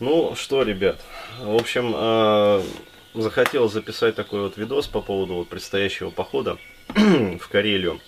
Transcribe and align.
Ну 0.00 0.34
что, 0.34 0.62
ребят, 0.64 1.00
в 1.38 1.54
общем, 1.54 1.92
э, 1.94 2.62
захотел 3.14 3.68
записать 3.68 4.16
такой 4.16 4.40
вот 4.40 4.56
видос 4.56 4.88
по 4.88 5.00
поводу 5.00 5.34
вот 5.34 5.48
предстоящего 5.48 6.10
похода 6.10 6.58
в 6.88 7.48
Карелию. 7.48 8.00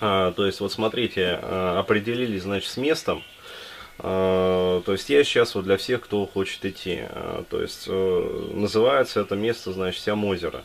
А, 0.00 0.32
то 0.32 0.44
есть, 0.44 0.58
вот 0.58 0.72
смотрите, 0.72 1.38
э, 1.40 1.78
определились, 1.78 2.42
значит, 2.42 2.68
с 2.68 2.76
местом. 2.76 3.22
А, 4.00 4.82
то 4.82 4.92
есть, 4.92 5.08
я 5.08 5.22
сейчас 5.22 5.54
вот 5.54 5.64
для 5.64 5.76
всех, 5.76 6.00
кто 6.00 6.26
хочет 6.26 6.64
идти. 6.64 6.98
А, 7.02 7.44
то 7.48 7.62
есть, 7.62 7.86
называется 7.86 9.20
это 9.20 9.36
место, 9.36 9.72
значит, 9.72 10.02
Сям-озеро. 10.02 10.64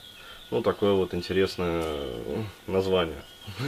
Ну, 0.49 0.63
такое 0.63 0.93
вот 0.93 1.13
интересное 1.13 1.85
название. 2.65 3.21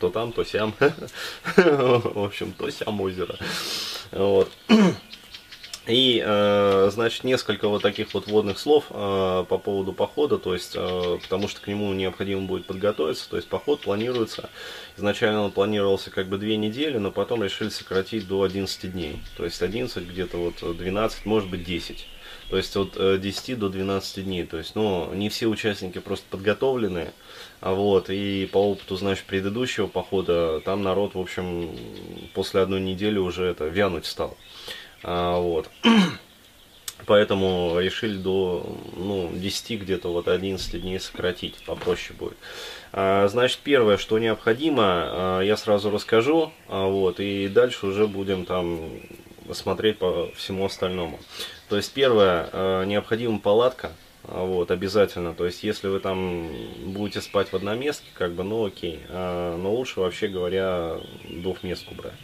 То 0.00 0.10
там, 0.10 0.32
то 0.32 0.44
сям. 0.44 0.74
В 1.56 2.24
общем, 2.24 2.52
то 2.52 2.70
сям 2.70 3.00
озеро. 3.00 3.36
Вот. 4.12 4.50
И, 5.86 6.22
э, 6.24 6.90
значит, 6.92 7.24
несколько 7.24 7.68
вот 7.68 7.82
таких 7.82 8.12
вот 8.12 8.26
водных 8.26 8.58
слов 8.58 8.84
э, 8.90 9.44
по 9.48 9.58
поводу 9.58 9.94
похода, 9.94 10.36
то 10.38 10.52
есть, 10.52 10.74
э, 10.76 11.18
потому 11.22 11.48
что 11.48 11.62
к 11.62 11.68
нему 11.68 11.92
необходимо 11.94 12.42
будет 12.42 12.66
подготовиться, 12.66 13.28
то 13.30 13.36
есть 13.36 13.48
поход 13.48 13.80
планируется, 13.80 14.50
изначально 14.98 15.42
он 15.42 15.52
планировался 15.52 16.10
как 16.10 16.28
бы 16.28 16.36
две 16.36 16.58
недели, 16.58 16.98
но 16.98 17.10
потом 17.10 17.42
решили 17.42 17.70
сократить 17.70 18.28
до 18.28 18.42
11 18.42 18.92
дней, 18.92 19.20
то 19.38 19.44
есть 19.44 19.62
11, 19.62 20.06
где-то 20.06 20.36
вот 20.36 20.76
12, 20.76 21.24
может 21.24 21.48
быть 21.48 21.64
10. 21.64 22.06
То 22.50 22.56
есть 22.56 22.76
от 22.76 23.20
10 23.20 23.58
до 23.60 23.68
12 23.68 24.24
дней. 24.24 24.44
То 24.44 24.58
есть, 24.58 24.74
ну, 24.74 25.14
не 25.14 25.28
все 25.28 25.46
участники 25.46 25.98
просто 25.98 26.26
подготовлены. 26.30 27.12
А 27.60 27.74
вот, 27.74 28.10
и 28.10 28.48
по 28.50 28.72
опыту, 28.72 28.96
значит, 28.96 29.24
предыдущего 29.24 29.86
похода, 29.86 30.60
там 30.64 30.82
народ, 30.82 31.14
в 31.14 31.20
общем, 31.20 31.70
после 32.34 32.60
одной 32.60 32.80
недели 32.80 33.18
уже 33.18 33.44
это 33.44 33.66
вянуть 33.66 34.04
стал. 34.04 34.36
А, 35.02 35.38
вот. 35.38 35.70
Поэтому 37.06 37.78
решили 37.80 38.16
до 38.16 38.76
ну, 38.96 39.30
10, 39.32 39.80
где-то 39.80 40.12
вот 40.12 40.28
11 40.28 40.80
дней 40.80 41.00
сократить, 41.00 41.54
попроще 41.64 42.16
будет. 42.18 42.36
А, 42.92 43.26
значит, 43.28 43.58
первое, 43.62 43.96
что 43.96 44.18
необходимо, 44.18 44.84
а, 44.84 45.40
я 45.40 45.56
сразу 45.56 45.90
расскажу, 45.90 46.52
а, 46.68 46.86
вот, 46.86 47.20
и 47.20 47.48
дальше 47.48 47.86
уже 47.86 48.06
будем 48.06 48.44
там 48.44 48.80
смотреть 49.52 49.98
по 49.98 50.30
всему 50.36 50.66
остальному. 50.66 51.18
То 51.68 51.76
есть, 51.76 51.92
первое, 51.92 52.48
а, 52.52 52.84
необходима 52.84 53.38
палатка, 53.38 53.92
вот, 54.22 54.70
обязательно. 54.70 55.34
То 55.34 55.46
есть, 55.46 55.62
если 55.62 55.88
вы 55.88 55.98
там 55.98 56.48
будете 56.92 57.20
спать 57.20 57.48
в 57.48 57.54
одноместке, 57.54 58.06
как 58.14 58.32
бы, 58.32 58.44
ну 58.44 58.66
окей. 58.66 59.00
А, 59.08 59.56
но 59.56 59.72
лучше, 59.74 60.00
вообще 60.00 60.28
говоря, 60.28 60.98
двухместку 61.28 61.94
брать. 61.94 62.14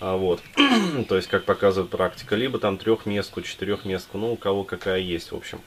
А, 0.00 0.16
вот. 0.16 0.40
То 1.08 1.16
есть, 1.16 1.28
как 1.28 1.44
показывает 1.44 1.90
практика, 1.90 2.36
либо 2.36 2.58
там 2.58 2.78
трехместку, 2.78 3.42
четырехместку, 3.42 4.18
ну, 4.18 4.32
у 4.32 4.36
кого 4.36 4.62
какая 4.64 5.00
есть, 5.00 5.32
в 5.32 5.36
общем. 5.36 5.60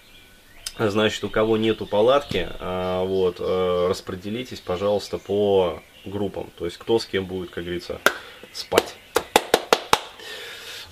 Значит, 0.78 1.24
у 1.24 1.30
кого 1.30 1.58
нету 1.58 1.86
палатки, 1.86 2.48
а, 2.60 3.04
вот, 3.04 3.38
а, 3.40 3.90
распределитесь, 3.90 4.62
пожалуйста, 4.62 5.18
по 5.18 5.82
группам. 6.06 6.52
То 6.58 6.66
есть, 6.66 6.78
кто 6.78 7.00
с 7.00 7.06
кем 7.06 7.26
будет, 7.26 7.50
как 7.50 7.66
говорится, 7.66 8.00
спать. 8.54 8.96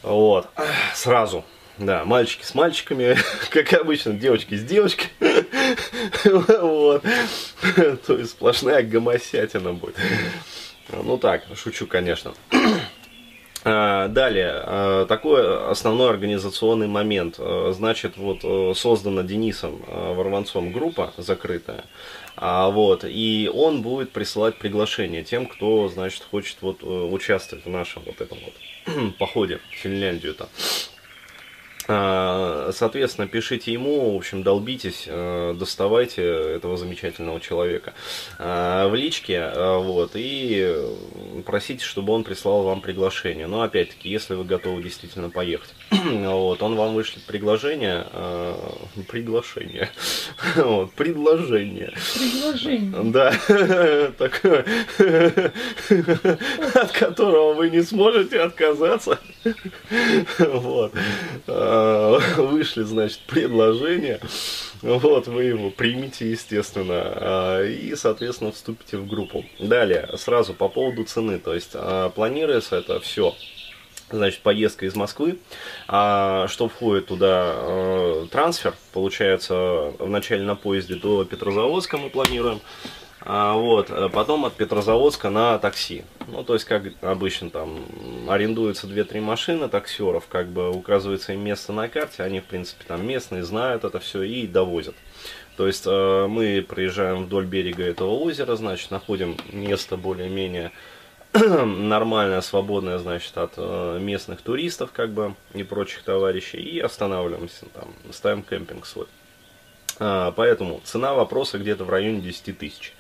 Вот. 0.02 0.50
Сразу. 0.94 1.46
Да, 1.78 2.06
мальчики 2.06 2.44
с 2.44 2.54
мальчиками, 2.54 3.18
как 3.50 3.74
обычно, 3.74 4.14
девочки 4.14 4.56
с 4.56 4.64
девочками. 4.64 5.10
Вот. 6.26 7.04
То 8.08 8.18
есть 8.18 8.32
сплошная 8.32 8.84
гомосятина 8.84 9.74
будет. 9.74 9.96
Ну 10.92 11.18
так, 11.18 11.44
шучу, 11.56 11.88
конечно. 11.88 12.34
А, 13.66 14.08
далее, 14.10 14.52
а, 14.56 15.06
такой 15.06 15.70
основной 15.70 16.10
организационный 16.10 16.88
момент. 16.88 17.36
А, 17.40 17.72
значит, 17.74 18.18
вот 18.18 18.78
создана 18.78 19.24
Денисом 19.24 19.82
Ворванцом 19.88 20.72
группа 20.72 21.14
закрытая. 21.18 21.86
Вот, 22.36 23.06
и 23.06 23.50
он 23.54 23.84
будет 23.84 24.12
присылать 24.12 24.58
приглашение 24.58 25.24
тем, 25.24 25.46
кто, 25.46 25.88
значит, 25.88 26.24
хочет 26.24 26.58
вот 26.62 26.84
участвовать 26.84 27.64
в 27.66 27.70
нашем 27.70 28.02
вот 28.06 28.20
этом 28.22 28.40
вот 28.44 29.16
походе 29.20 29.60
в 29.70 29.76
Финляндию-то. 29.76 30.50
Соответственно, 31.86 33.28
пишите 33.28 33.74
ему, 33.74 34.14
в 34.14 34.16
общем, 34.18 34.44
долбитесь, 34.44 35.04
э, 35.08 35.54
доставайте 35.58 36.22
этого 36.24 36.78
замечательного 36.78 37.40
человека 37.40 37.94
а, 38.40 38.88
в 38.88 38.96
личке, 38.96 39.40
а, 39.40 39.80
вот, 39.80 40.12
и 40.16 40.76
просите, 41.46 41.84
чтобы 41.84 42.14
он 42.14 42.24
прислал 42.24 42.64
вам 42.64 42.82
приглашение. 42.82 43.48
Но, 43.48 43.62
опять-таки, 43.62 44.10
если 44.10 44.36
вы 44.36 44.46
готовы 44.46 44.82
действительно 44.82 45.30
поехать, 45.30 45.74
вот, 45.92 46.62
он 46.62 46.76
вам 46.76 46.94
вышлет 46.94 47.24
приглашение, 47.24 48.06
приглашение, 49.10 49.90
вот, 50.56 50.94
предложение. 50.94 51.94
Предложение. 52.14 53.12
Да, 53.12 53.34
такое, 54.18 54.66
от 56.76 56.92
которого 56.92 57.54
вы 57.54 57.70
не 57.70 57.82
сможете 57.82 58.40
отказаться. 58.40 59.20
Вот. 60.40 60.94
Э, 61.48 62.20
вышли, 62.38 62.84
значит, 62.84 63.20
предложение. 63.28 64.20
Вот, 64.82 65.28
вы 65.28 65.44
его 65.44 65.70
примите, 65.70 66.30
естественно, 66.30 67.62
э, 67.62 67.70
и, 67.70 67.96
соответственно, 67.96 68.52
вступите 68.52 68.98
в 68.98 69.08
группу. 69.08 69.46
Далее, 69.60 70.10
сразу 70.18 70.54
по 70.54 70.68
поводу 70.70 71.04
цены. 71.04 71.40
То 71.40 71.54
есть, 71.54 71.72
э, 71.74 72.10
планируется 72.14 72.78
это 72.78 73.00
все 73.00 73.34
значит, 74.10 74.42
поездка 74.42 74.86
из 74.86 74.96
Москвы, 74.96 75.40
а 75.88 76.48
что 76.48 76.68
входит 76.70 77.08
туда 77.08 77.54
э, 77.56 78.28
трансфер, 78.32 78.76
получается, 78.92 79.94
вначале 80.00 80.44
на 80.44 80.56
поезде 80.56 80.96
до 80.96 81.26
Петрозаводска 81.26 81.98
мы 81.98 82.10
планируем, 82.10 82.62
а, 83.26 83.56
вот, 83.56 83.90
э, 83.90 84.10
потом 84.10 84.44
от 84.44 84.54
Петрозаводска 84.56 85.30
на 85.30 85.58
такси. 85.58 86.04
Ну, 86.28 86.44
то 86.44 86.56
есть, 86.56 86.66
как 86.66 86.84
обычно, 87.02 87.50
там 87.50 87.80
арендуются 88.28 88.86
2-3 88.86 89.22
машины 89.22 89.70
таксеров, 89.70 90.28
как 90.28 90.48
бы 90.48 90.70
указывается 90.70 91.32
им 91.32 91.40
место 91.42 91.72
на 91.72 91.88
карте, 91.88 92.24
они, 92.24 92.42
в 92.42 92.46
принципе, 92.46 92.84
там 92.86 93.08
местные, 93.08 93.44
знают 93.44 93.86
это 93.86 94.00
все 94.02 94.24
и 94.24 94.46
довозят. 94.46 94.96
То 95.56 95.68
есть, 95.68 95.84
э, 95.86 96.28
мы 96.28 96.66
приезжаем 96.68 97.24
вдоль 97.24 97.46
берега 97.46 97.86
этого 97.86 98.12
озера, 98.12 98.58
значит, 98.58 98.92
находим 98.92 99.38
место 99.54 99.96
более-менее 99.96 100.74
нормальное, 101.34 102.42
свободное, 102.42 102.98
значит, 102.98 103.38
от 103.38 103.54
э, 103.56 104.00
местных 104.02 104.42
туристов, 104.42 104.92
как 104.92 105.12
бы, 105.12 105.36
и 105.54 105.64
прочих 105.64 106.04
товарищей, 106.04 106.58
и 106.58 106.80
останавливаемся 106.80 107.68
там, 107.74 107.88
ставим 108.12 108.44
кемпинг 108.44 108.86
свой. 108.86 109.08
А, 110.06 110.34
поэтому 110.34 110.82
цена 110.84 111.14
вопроса 111.14 111.58
где-то 111.58 111.86
в 111.86 111.90
районе 111.90 112.20
10 112.20 112.58
тысяч. 112.58 112.94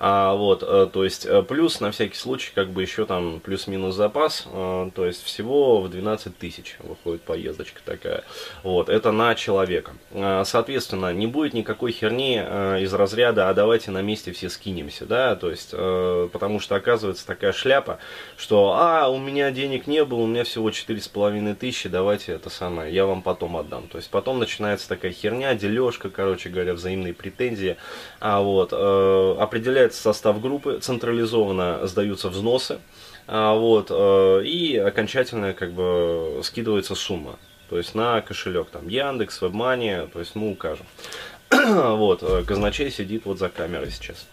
А, 0.00 0.34
вот, 0.34 0.62
э, 0.62 0.88
то 0.92 1.04
есть, 1.04 1.26
э, 1.26 1.42
плюс 1.42 1.80
на 1.80 1.90
всякий 1.90 2.16
случай, 2.16 2.52
как 2.54 2.70
бы 2.70 2.82
еще 2.82 3.04
там 3.04 3.40
плюс-минус 3.40 3.94
запас, 3.94 4.46
а, 4.46 4.90
то 4.90 5.04
есть, 5.04 5.22
всего 5.24 5.80
в 5.80 5.88
12 5.88 6.38
тысяч 6.38 6.76
выходит 6.80 7.22
поездочка 7.22 7.80
такая. 7.84 8.24
Вот, 8.62 8.88
это 8.88 9.10
на 9.10 9.34
человека. 9.34 9.92
А, 10.12 10.44
соответственно, 10.44 11.12
не 11.12 11.26
будет 11.26 11.52
никакой 11.52 11.92
херни 11.92 12.40
а, 12.40 12.78
из 12.78 12.92
разряда, 12.94 13.48
а 13.48 13.54
давайте 13.54 13.90
на 13.90 14.02
месте 14.02 14.32
все 14.32 14.48
скинемся, 14.50 15.04
да, 15.04 15.36
то 15.36 15.50
есть, 15.50 15.70
потому 15.70 16.60
что 16.60 16.76
оказывается 16.76 17.26
такая 17.26 17.52
шляпа, 17.52 17.98
что, 18.36 18.74
а, 18.76 19.08
у 19.08 19.18
меня 19.18 19.50
денег 19.50 19.86
не 19.86 20.04
было, 20.04 20.20
у 20.20 20.26
меня 20.26 20.44
всего 20.44 20.70
4,5 20.70 21.54
тысячи, 21.54 21.88
давайте 21.88 22.32
это 22.32 22.50
самое, 22.50 22.92
я 22.92 23.06
вам 23.06 23.22
потом 23.22 23.56
отдам. 23.56 23.88
То 23.88 23.98
есть, 23.98 24.10
потом 24.10 24.38
начинается 24.38 24.88
такая 24.88 25.12
херня, 25.12 25.54
дележка, 25.54 26.10
короче 26.10 26.47
говоря, 26.48 26.74
взаимные 26.74 27.14
претензии, 27.14 27.76
а 28.20 28.40
вот, 28.40 28.70
э, 28.72 29.36
определяется 29.38 30.00
состав 30.02 30.40
группы, 30.40 30.78
централизованно 30.80 31.86
сдаются 31.86 32.28
взносы, 32.28 32.78
а, 33.26 33.54
вот, 33.54 33.88
э, 33.90 34.42
и 34.44 34.76
окончательно 34.76 35.52
как 35.52 35.72
бы 35.72 36.40
скидывается 36.42 36.94
сумма. 36.94 37.38
То 37.68 37.76
есть 37.76 37.94
на 37.94 38.20
кошелек, 38.22 38.68
там, 38.70 38.88
Яндекс, 38.88 39.42
Вебмани, 39.42 40.08
то 40.12 40.18
есть 40.18 40.34
мы 40.34 40.52
укажем. 40.52 40.86
вот, 41.50 42.22
э, 42.22 42.44
казначей 42.44 42.90
сидит 42.90 43.26
вот 43.26 43.38
за 43.38 43.48
камерой 43.48 43.90
сейчас. 43.90 44.26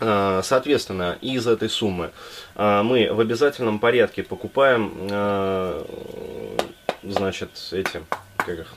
Соответственно, 0.00 1.18
из 1.20 1.48
этой 1.48 1.68
суммы 1.68 2.12
мы 2.54 3.08
в 3.12 3.18
обязательном 3.18 3.80
порядке 3.80 4.22
покупаем, 4.22 4.92
значит, 7.02 7.50
эти, 7.72 8.04
как 8.36 8.60
их, 8.60 8.74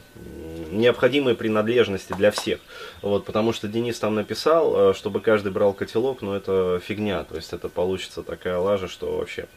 необходимые 0.72 1.36
принадлежности 1.36 2.14
для 2.14 2.32
всех. 2.32 2.60
Вот, 3.02 3.26
потому 3.26 3.54
что 3.54 3.68
Денис 3.68 4.00
там 4.00 4.16
написал, 4.16 4.92
э, 4.92 4.94
чтобы 4.94 5.20
каждый 5.20 5.52
брал 5.52 5.74
котелок, 5.74 6.22
но 6.22 6.36
это 6.36 6.80
фигня, 6.84 7.24
то 7.24 7.36
есть 7.36 7.54
это 7.54 7.70
получится 7.70 8.24
такая 8.24 8.58
лажа, 8.58 8.88
что 8.88 9.18
вообще. 9.18 9.48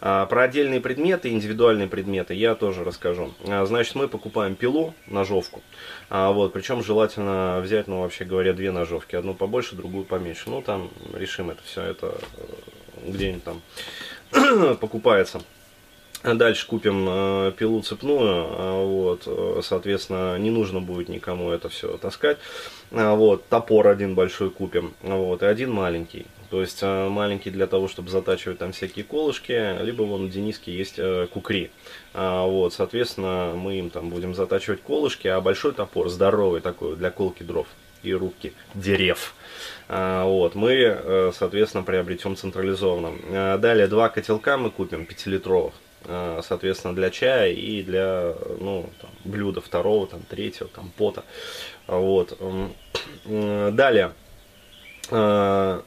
А, 0.00 0.26
про 0.26 0.42
отдельные 0.44 0.80
предметы, 0.80 1.30
индивидуальные 1.30 1.88
предметы 1.88 2.34
я 2.34 2.54
тоже 2.54 2.84
расскажу. 2.84 3.32
А, 3.46 3.64
значит, 3.66 3.94
мы 3.94 4.08
покупаем 4.08 4.54
пилу, 4.54 4.94
ножовку, 5.06 5.62
а, 6.08 6.32
вот, 6.32 6.52
причем 6.52 6.82
желательно 6.82 7.60
взять, 7.60 7.88
ну, 7.88 8.02
вообще 8.02 8.24
говоря, 8.24 8.52
две 8.52 8.70
ножовки, 8.70 9.16
одну 9.16 9.34
побольше, 9.34 9.76
другую 9.76 10.04
поменьше. 10.04 10.50
Ну, 10.50 10.62
там 10.62 10.90
решим 11.14 11.50
это 11.50 11.62
все, 11.64 11.82
это 11.82 12.14
э, 12.36 13.08
где-нибудь 13.08 13.44
там 13.44 13.62
покупается. 14.76 15.40
Дальше 16.22 16.66
купим 16.68 17.06
э, 17.08 17.52
пилу 17.56 17.82
цепную, 17.82 18.46
э, 18.48 18.84
вот, 18.84 19.22
э, 19.26 19.60
соответственно, 19.62 20.38
не 20.38 20.50
нужно 20.50 20.80
будет 20.80 21.08
никому 21.08 21.50
это 21.50 21.68
все 21.68 21.96
таскать. 21.98 22.38
Э, 22.92 23.14
вот, 23.16 23.48
топор 23.48 23.88
один 23.88 24.14
большой 24.14 24.50
купим, 24.50 24.94
вот, 25.02 25.42
и 25.42 25.46
один 25.46 25.72
маленький. 25.72 26.26
То 26.50 26.60
есть 26.60 26.78
э, 26.82 27.08
маленький 27.08 27.50
для 27.50 27.66
того, 27.66 27.88
чтобы 27.88 28.10
затачивать 28.10 28.58
там 28.58 28.70
всякие 28.70 29.04
колышки, 29.04 29.82
либо 29.82 30.02
вон 30.02 30.24
у 30.24 30.28
Дениски 30.28 30.70
есть 30.70 30.94
э, 30.98 31.26
кукри. 31.32 31.70
Э, 32.14 32.44
вот, 32.46 32.72
соответственно, 32.72 33.54
мы 33.56 33.80
им 33.80 33.90
там 33.90 34.08
будем 34.08 34.34
затачивать 34.34 34.80
колышки, 34.82 35.26
а 35.26 35.40
большой 35.40 35.72
топор, 35.72 36.08
здоровый 36.08 36.60
такой, 36.60 36.94
для 36.94 37.10
колки 37.10 37.42
дров 37.42 37.66
и 38.04 38.12
рубки 38.14 38.52
дерев. 38.74 39.34
А, 39.88 40.24
вот, 40.24 40.54
мы, 40.54 40.72
э, 40.72 41.32
соответственно, 41.34 41.84
приобретем 41.84 42.36
централизованно. 42.36 43.12
А, 43.30 43.58
далее 43.58 43.86
два 43.86 44.08
котелка 44.08 44.56
мы 44.56 44.70
купим 44.70 45.02
5-литровых. 45.02 45.72
А, 46.06 46.40
соответственно, 46.42 46.94
для 46.94 47.10
чая 47.10 47.52
и 47.52 47.82
для 47.82 48.34
ну, 48.60 48.88
там, 49.00 49.10
блюда 49.24 49.60
второго, 49.60 50.06
там, 50.06 50.22
третьего, 50.28 50.68
компота. 50.68 51.24
Вот. 51.86 52.38
Далее. 53.24 54.12
Это 55.10 55.82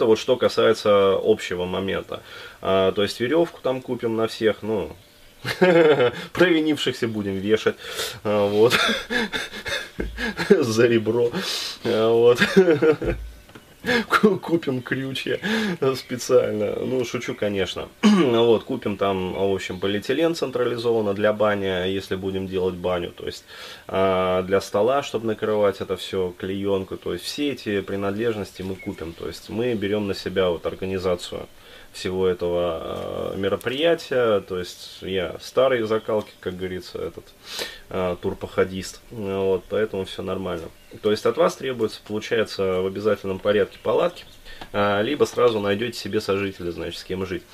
вот 0.00 0.18
что 0.18 0.36
касается 0.36 1.18
общего 1.22 1.64
момента. 1.64 2.22
То 2.60 2.94
есть 2.96 3.20
веревку 3.20 3.60
там 3.62 3.82
купим 3.82 4.16
на 4.16 4.26
всех, 4.26 4.62
ну, 4.62 4.96
провинившихся 6.32 7.06
будем 7.06 7.36
вешать, 7.36 7.76
вот, 8.24 8.74
за 10.48 10.86
ребро, 10.86 11.30
вот. 11.84 12.40
купим 14.42 14.82
крючья 14.82 15.38
специально. 15.94 16.76
Ну, 16.76 17.04
шучу, 17.04 17.34
конечно. 17.34 17.88
вот, 18.02 18.64
купим 18.64 18.96
там, 18.96 19.32
в 19.32 19.54
общем, 19.54 19.80
полиэтилен 19.80 20.34
централизованно 20.34 21.14
для 21.14 21.32
бани, 21.32 21.88
если 21.88 22.16
будем 22.16 22.46
делать 22.46 22.74
баню. 22.74 23.10
То 23.10 23.26
есть 23.26 23.44
э, 23.88 24.42
для 24.46 24.60
стола, 24.60 25.02
чтобы 25.02 25.26
накрывать 25.26 25.80
это 25.80 25.96
все, 25.96 26.34
клеенку. 26.38 26.96
То 26.96 27.12
есть 27.12 27.24
все 27.24 27.52
эти 27.52 27.80
принадлежности 27.80 28.62
мы 28.62 28.74
купим. 28.76 29.12
То 29.12 29.26
есть 29.26 29.48
мы 29.50 29.74
берем 29.74 30.06
на 30.06 30.14
себя 30.14 30.50
вот 30.50 30.66
организацию 30.66 31.46
всего 31.94 32.26
этого 32.26 33.32
э, 33.34 33.38
мероприятия. 33.38 34.40
То 34.40 34.58
есть 34.58 34.98
я 35.00 35.36
старый 35.40 35.82
закалки, 35.84 36.32
как 36.40 36.56
говорится, 36.56 36.98
этот 36.98 37.24
э, 37.90 38.16
турпоходист. 38.20 39.00
Вот, 39.10 39.64
поэтому 39.68 40.04
все 40.04 40.22
нормально. 40.22 40.68
То 41.02 41.10
есть 41.10 41.24
от 41.24 41.36
вас 41.36 41.56
требуется, 41.56 42.00
получается, 42.06 42.82
в 42.82 42.86
обязательном 42.86 43.38
порядке 43.38 43.78
палатки, 43.82 44.24
э, 44.72 45.02
либо 45.02 45.24
сразу 45.24 45.60
найдете 45.60 45.98
себе 45.98 46.20
сожителя, 46.20 46.72
значит, 46.72 46.98
с 46.98 47.04
кем 47.04 47.24
жить. 47.24 47.44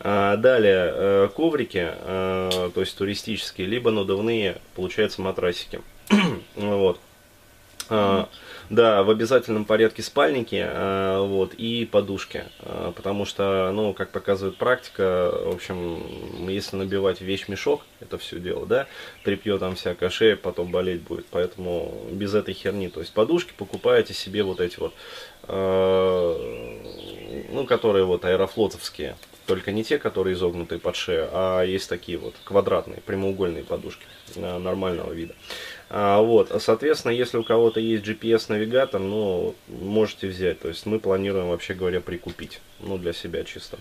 Э, 0.00 0.36
далее, 0.36 0.92
э, 0.94 1.28
коврики, 1.34 1.88
э, 1.90 2.70
то 2.74 2.80
есть 2.80 2.96
туристические, 2.96 3.66
либо 3.66 3.90
надувные, 3.90 4.58
получается, 4.74 5.22
матрасики. 5.22 5.80
вот. 6.54 7.00
Э, 7.88 8.26
да, 8.70 9.02
в 9.02 9.10
обязательном 9.10 9.64
порядке 9.64 10.02
спальники 10.02 10.56
э, 10.68 11.18
вот, 11.20 11.54
и 11.54 11.84
подушки. 11.84 12.44
Э, 12.60 12.92
потому 12.94 13.24
что, 13.24 13.70
ну, 13.72 13.92
как 13.92 14.10
показывает 14.10 14.56
практика, 14.56 15.32
в 15.44 15.54
общем, 15.54 16.48
если 16.48 16.76
набивать 16.76 17.20
вещь 17.20 17.48
мешок, 17.48 17.82
это 18.00 18.18
все 18.18 18.40
дело, 18.40 18.66
да, 18.66 18.86
трепье 19.24 19.58
там 19.58 19.76
всякая 19.76 20.10
шея, 20.10 20.36
потом 20.36 20.70
болеть 20.70 21.02
будет. 21.02 21.26
Поэтому 21.30 22.06
без 22.10 22.34
этой 22.34 22.54
херни. 22.54 22.88
То 22.88 23.00
есть 23.00 23.12
подушки 23.12 23.52
покупаете 23.56 24.14
себе 24.14 24.42
вот 24.42 24.60
эти 24.60 24.78
вот, 24.80 24.94
э, 25.48 27.46
ну, 27.52 27.66
которые 27.66 28.04
вот 28.04 28.24
аэрофлотовские. 28.24 29.16
Только 29.46 29.72
не 29.72 29.84
те, 29.84 29.98
которые 29.98 30.34
изогнутые 30.34 30.78
под 30.78 30.96
шею, 30.96 31.28
а 31.32 31.62
есть 31.62 31.88
такие 31.88 32.18
вот 32.18 32.34
квадратные, 32.44 33.00
прямоугольные 33.06 33.64
подушки 33.64 34.04
нормального 34.34 35.12
вида. 35.12 35.34
А, 35.88 36.20
вот, 36.20 36.50
соответственно, 36.60 37.12
если 37.12 37.38
у 37.38 37.44
кого-то 37.44 37.78
есть 37.78 38.04
GPS-навигатор, 38.04 39.00
ну, 39.00 39.54
можете 39.68 40.26
взять. 40.26 40.58
То 40.60 40.68
есть 40.68 40.84
мы 40.84 40.98
планируем, 40.98 41.48
вообще 41.48 41.74
говоря, 41.74 42.00
прикупить. 42.00 42.60
Ну, 42.80 42.98
для 42.98 43.12
себя 43.12 43.44
чисто. 43.44 43.78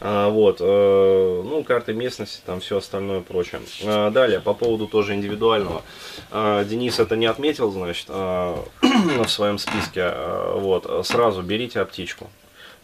А, 0.00 0.28
вот, 0.30 0.58
э, 0.60 1.42
ну, 1.44 1.62
карты 1.62 1.94
местности, 1.94 2.40
там 2.44 2.60
все 2.60 2.78
остальное 2.78 3.20
прочее. 3.20 3.60
А, 3.84 4.10
далее, 4.10 4.40
по 4.40 4.52
поводу 4.52 4.88
тоже 4.88 5.14
индивидуального. 5.14 5.82
Денис 6.32 6.98
это 6.98 7.16
не 7.16 7.26
отметил, 7.26 7.70
значит, 7.70 8.06
а, 8.08 8.64
в 8.82 9.28
своем 9.28 9.58
списке. 9.58 10.12
Вот, 10.56 11.06
сразу 11.06 11.42
берите 11.42 11.80
аптечку. 11.80 12.28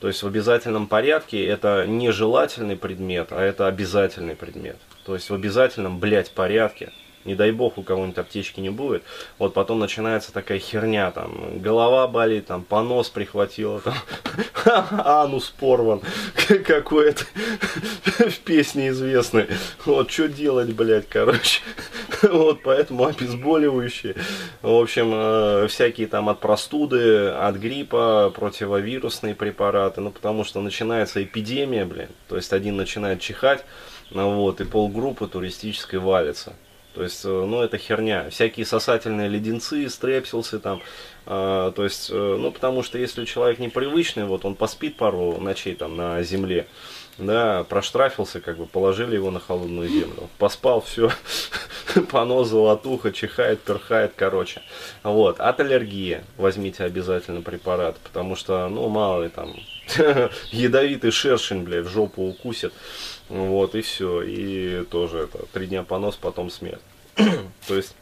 То 0.01 0.09
есть 0.09 0.23
в 0.23 0.27
обязательном 0.27 0.87
порядке 0.87 1.45
это 1.45 1.87
нежелательный 1.87 2.77
предмет, 2.77 3.29
а 3.31 3.43
это 3.43 3.67
обязательный 3.67 4.35
предмет. 4.35 4.79
То 5.05 5.15
есть 5.15 5.29
в 5.29 5.35
обязательном, 5.35 5.99
блядь, 5.99 6.31
порядке 6.31 6.93
не 7.25 7.35
дай 7.35 7.53
бог 7.53 7.79
у 7.79 7.83
кого-нибудь 7.83 8.19
аптечки 8.19 8.61
не 8.61 8.71
будет, 8.71 9.03
вот 9.39 9.55
потом 9.55 9.79
начинается 9.79 10.33
такая 10.33 10.59
херня, 10.59 11.11
там, 11.11 11.61
голова 11.61 12.09
болит, 12.09 12.47
там, 12.47 12.63
понос 12.63 13.11
прихватило, 13.11 13.81
там, 13.81 13.95
анус 15.05 15.51
порван 15.51 16.01
какой-то 16.67 17.25
в 18.05 18.39
песне 18.41 18.89
известной, 18.89 19.47
вот, 19.85 20.11
что 20.11 20.29
делать, 20.29 20.73
блядь, 20.73 21.09
короче, 21.09 21.61
вот, 22.23 22.63
поэтому 22.63 23.07
обезболивающие, 23.07 24.15
в 24.63 24.81
общем, 24.81 25.11
э, 25.13 25.67
всякие 25.69 26.07
там 26.07 26.29
от 26.29 26.41
простуды, 26.41 27.29
от 27.29 27.57
гриппа, 27.57 28.33
противовирусные 28.35 29.35
препараты, 29.35 30.01
ну, 30.01 30.11
потому 30.11 30.45
что 30.45 30.61
начинается 30.61 31.23
эпидемия, 31.23 31.85
блин, 31.85 32.09
то 32.29 32.37
есть 32.37 32.53
один 32.53 32.77
начинает 32.77 33.21
чихать, 33.21 33.65
ну, 34.11 34.35
вот, 34.37 34.61
и 34.61 34.65
полгруппы 34.65 35.29
туристической 35.29 35.99
валится. 35.99 36.55
То 36.95 37.03
есть, 37.05 37.25
э, 37.25 37.29
ну, 37.29 37.63
это 37.63 37.79
херня. 37.79 38.31
Всякие 38.31 38.67
сосательные 38.67 39.29
леденцы, 39.29 39.89
стрепсился 39.89 40.59
там. 40.59 40.83
Э, 41.27 41.73
то 41.75 41.85
есть, 41.85 42.11
э, 42.11 42.37
ну, 42.39 42.51
потому 42.51 42.83
что 42.83 42.99
если 42.99 43.25
человек 43.25 43.59
непривычный, 43.59 44.25
вот 44.25 44.45
он 44.45 44.55
поспит 44.55 44.97
пару 44.97 45.41
ночей 45.41 45.75
там 45.75 45.97
на 45.97 46.23
земле, 46.23 46.67
да, 47.21 47.65
проштрафился, 47.65 48.41
как 48.41 48.57
бы, 48.57 48.67
положили 48.67 49.15
его 49.15 49.31
на 49.31 49.41
холодную 49.41 49.89
землю. 49.89 50.29
Поспал, 50.39 50.81
все, 50.81 51.11
понос, 52.11 52.49
золотуха, 52.49 53.13
чихает, 53.13 53.61
перхает, 53.61 54.13
короче. 54.17 54.63
Вот, 55.03 55.41
от 55.41 55.61
аллергии 55.61 56.23
возьмите 56.37 56.85
обязательно 56.85 57.43
препарат, 57.43 57.97
потому 57.99 58.37
что, 58.37 58.69
ну, 58.69 58.89
мало 58.89 59.25
ли 59.25 59.29
там, 59.29 59.55
ядовитый 60.51 61.11
шершень, 61.11 61.63
блядь, 61.63 61.87
в 61.87 61.91
жопу 61.91 62.23
укусит. 62.23 62.73
Вот, 63.29 63.75
и 63.75 63.81
все. 63.81 64.23
И 64.23 64.85
тоже 64.87 65.19
это 65.19 65.47
три 65.53 65.67
дня 65.67 65.83
понос, 65.83 66.17
потом 66.17 66.51
смерть. 66.51 66.81
То 67.17 67.77
есть, 67.77 67.95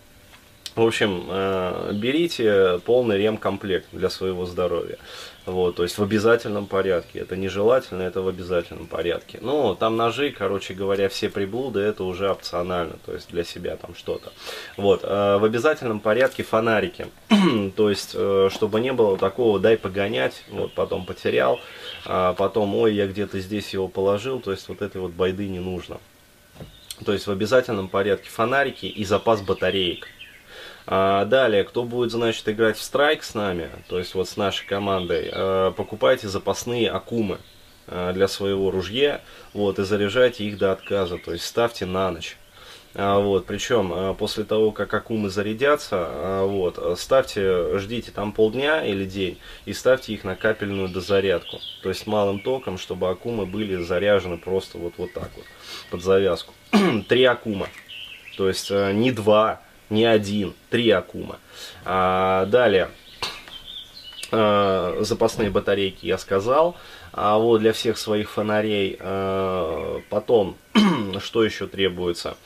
в 0.75 0.87
общем, 0.87 1.27
э, 1.29 1.93
берите 1.95 2.81
полный 2.85 3.19
ремкомплект 3.19 3.87
для 3.93 4.11
своего 4.11 4.47
здоровья. 4.47 4.99
Вот, 5.49 5.77
то 5.77 5.83
есть 5.83 5.97
в 5.97 6.03
обязательном 6.03 6.67
порядке. 6.67 7.21
Это 7.21 7.35
нежелательно, 7.35 8.03
это 8.03 8.21
в 8.21 8.29
обязательном 8.29 8.87
порядке. 8.87 9.39
Ну, 9.41 9.75
там 9.75 9.97
ножи, 9.97 10.31
короче 10.31 10.75
говоря, 10.75 11.09
все 11.09 11.31
приблуды, 11.31 11.81
это 11.81 12.05
уже 12.05 12.29
опционально, 12.29 12.99
то 13.07 13.15
есть 13.15 13.31
для 13.31 13.45
себя 13.45 13.77
там 13.77 13.95
что-то. 13.95 14.31
Вот, 14.77 15.01
э, 15.05 15.39
в 15.39 15.45
обязательном 15.45 16.01
порядке 16.01 16.43
фонарики. 16.43 17.07
то 17.77 17.89
есть, 17.89 18.11
э, 18.15 18.51
чтобы 18.53 18.81
не 18.81 18.93
было 18.93 19.17
такого, 19.17 19.59
дай 19.59 19.79
погонять, 19.79 20.45
вот, 20.51 20.75
потом 20.75 21.07
потерял, 21.07 21.61
а 22.05 22.35
потом, 22.35 22.75
ой, 22.75 22.95
я 22.95 23.07
где-то 23.07 23.41
здесь 23.41 23.73
его 23.73 23.89
положил, 23.89 24.41
то 24.41 24.51
есть 24.51 24.69
вот 24.69 24.83
этой 24.83 25.01
вот 25.01 25.13
байды 25.13 25.49
не 25.49 25.61
нужно. 25.61 25.99
То 27.07 27.15
есть 27.15 27.27
в 27.27 27.31
обязательном 27.31 27.89
порядке 27.89 28.29
фонарики 28.29 28.85
и 28.85 29.05
запас 29.07 29.41
батареек. 29.41 30.09
А 30.91 31.27
далее, 31.27 31.65
кто 31.65 31.83
будет, 31.83 32.13
значит, 32.13 32.49
играть 32.49 32.79
в 32.79 32.83
страйк 32.83 33.23
с 33.23 33.35
нами, 33.35 33.69
то 33.91 33.99
есть 33.99 34.15
вот 34.15 34.27
с 34.27 34.39
нашей 34.39 34.67
командой, 34.67 35.29
э, 35.31 35.73
покупайте 35.77 36.29
запасные 36.29 36.91
акумы 36.91 37.41
э, 37.89 38.13
для 38.15 38.27
своего 38.27 38.71
ружья, 38.71 39.21
вот, 39.53 39.79
и 39.79 39.85
заряжайте 39.85 40.45
их 40.45 40.57
до 40.57 40.73
отказа, 40.73 41.19
то 41.19 41.33
есть 41.33 41.45
ставьте 41.45 41.85
на 41.85 42.11
ночь. 42.11 42.39
А, 42.95 43.19
вот, 43.19 43.45
причем 43.45 43.93
э, 43.93 44.15
после 44.15 44.45
того, 44.45 44.73
как 44.73 44.95
акумы 44.95 45.29
зарядятся, 45.29 46.07
а, 46.09 46.47
вот, 46.47 46.99
ставьте, 46.99 47.79
ждите 47.79 48.11
там 48.11 48.33
полдня 48.33 48.83
или 48.83 49.05
день 49.05 49.39
и 49.67 49.75
ставьте 49.75 50.15
их 50.15 50.25
на 50.25 50.37
капельную 50.37 50.89
дозарядку. 50.89 51.59
То 51.83 51.91
есть 51.91 52.07
малым 52.07 52.41
током, 52.41 52.79
чтобы 52.79 53.11
акумы 53.11 53.45
были 53.45 53.77
заряжены 53.83 54.39
просто 54.39 54.79
вот, 54.79 54.95
вот 54.97 55.13
так 55.13 55.31
вот, 55.37 55.45
под 55.91 56.03
завязку. 56.03 56.55
Три 57.11 57.25
акума. 57.25 57.69
То 58.39 58.49
есть 58.49 58.71
не 58.71 59.13
два, 59.13 59.61
не 59.91 60.05
один, 60.05 60.55
три 60.71 60.91
акума. 60.91 61.39
А, 61.85 62.47
далее, 62.47 62.91
а, 64.31 64.99
запасные 65.01 65.51
батарейки 65.51 66.07
я 66.07 66.19
сказал. 66.19 66.77
А 67.13 67.39
вот 67.39 67.59
для 67.59 67.73
всех 67.73 67.99
своих 67.99 68.31
фонарей. 68.31 68.97
А, 69.01 70.01
потом, 70.11 70.57
что 71.21 71.45
еще 71.45 71.67
требуется? 71.67 72.37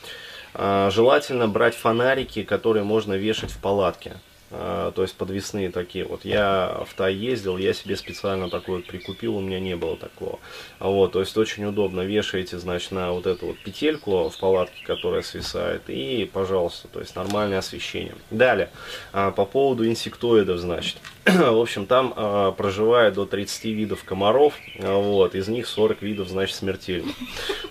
А, 0.53 0.89
желательно 0.91 1.47
брать 1.47 1.75
фонарики, 1.75 2.43
которые 2.43 2.83
можно 2.83 3.13
вешать 3.13 3.51
в 3.51 3.59
палатке. 3.59 4.13
А, 4.55 4.91
то 4.91 5.01
есть 5.01 5.15
подвесные 5.15 5.71
такие 5.71 6.05
вот. 6.05 6.25
Я 6.25 6.85
Тай 6.95 7.15
ездил, 7.15 7.57
я 7.57 7.73
себе 7.73 7.95
специально 7.95 8.49
такой 8.49 8.77
вот 8.77 8.85
прикупил, 8.85 9.37
у 9.37 9.41
меня 9.41 9.59
не 9.59 9.75
было 9.75 9.97
такого. 9.97 10.39
Вот, 10.79 11.13
то 11.13 11.21
есть 11.21 11.35
очень 11.37 11.65
удобно, 11.65 12.01
вешаете, 12.01 12.59
значит, 12.59 12.91
на 12.91 13.11
вот 13.11 13.25
эту 13.25 13.47
вот 13.47 13.57
петельку 13.59 14.29
в 14.29 14.37
палатке, 14.37 14.85
которая 14.85 15.23
свисает, 15.23 15.83
и, 15.87 16.29
пожалуйста, 16.31 16.87
то 16.87 16.99
есть 16.99 17.15
нормальное 17.15 17.59
освещение. 17.59 18.13
Далее, 18.29 18.69
а, 19.11 19.31
по 19.31 19.45
поводу 19.45 19.87
инсектоидов, 19.87 20.59
значит. 20.59 20.97
В 21.25 21.59
общем, 21.59 21.87
там 21.87 22.13
а, 22.15 22.51
проживает 22.51 23.15
до 23.15 23.25
30 23.25 23.65
видов 23.65 24.03
комаров, 24.03 24.53
вот, 24.77 25.33
из 25.33 25.47
них 25.47 25.67
40 25.67 26.01
видов, 26.03 26.27
значит, 26.29 26.55
смертельных. 26.55 27.15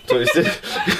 То 0.07 0.19
есть, 0.19 0.35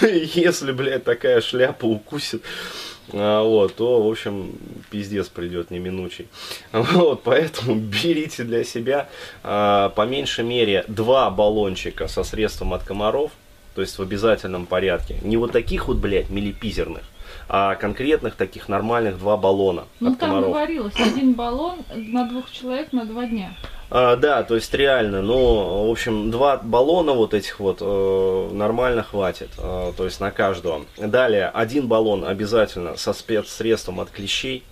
если, 0.36 0.72
блядь, 0.72 1.04
такая 1.04 1.42
шляпа 1.42 1.86
укусит, 1.86 2.42
а, 2.44 2.83
вот, 3.12 3.76
то, 3.76 4.02
в 4.02 4.10
общем, 4.10 4.54
пиздец 4.90 5.28
придет 5.28 5.72
неминучий. 5.72 6.28
Вот, 6.72 7.24
поэтому 7.24 7.76
берите 8.04 8.44
для 8.44 8.64
себя 8.64 9.10
а, 9.44 9.90
по 9.90 10.06
меньшей 10.06 10.46
мере 10.46 10.86
два 10.88 11.30
баллончика 11.30 12.08
со 12.08 12.24
средством 12.24 12.74
от 12.74 12.84
комаров, 12.84 13.32
то 13.76 13.82
есть 13.82 13.98
в 13.98 14.02
обязательном 14.02 14.66
порядке. 14.66 15.18
Не 15.24 15.38
вот 15.38 15.52
таких 15.52 15.88
вот, 15.88 15.98
блядь, 15.98 16.30
милипизерных, 16.30 17.04
а 17.50 17.76
конкретных 17.76 18.36
таких 18.36 18.70
нормальных 18.70 19.20
два 19.20 19.38
баллона 19.38 19.86
ну, 20.00 20.12
от 20.12 20.20
там 20.20 20.30
комаров. 20.30 20.50
говорилось, 20.50 20.96
один 20.96 21.34
баллон 21.34 21.80
на 21.94 22.28
двух 22.28 22.50
человек 22.52 22.94
на 22.94 23.06
два 23.06 23.26
дня. 23.26 23.54
А, 23.96 24.16
да, 24.16 24.42
то 24.42 24.56
есть 24.56 24.74
реально, 24.74 25.22
ну, 25.22 25.88
в 25.88 25.92
общем, 25.92 26.32
два 26.32 26.58
баллона 26.58 27.12
вот 27.12 27.36
этих 27.36 27.60
вот 27.60 27.78
э, 27.80 28.50
нормально 28.52 29.04
хватит, 29.04 29.52
э, 29.60 29.94
то 29.96 30.06
есть 30.06 30.20
на 30.20 30.32
каждого. 30.32 30.86
Далее, 30.98 31.48
один 31.50 31.88
баллон 31.88 32.26
обязательно 32.26 32.98
со 32.98 33.14
спецсредством 33.14 34.00
от 34.00 34.10
клещей, 34.10 34.64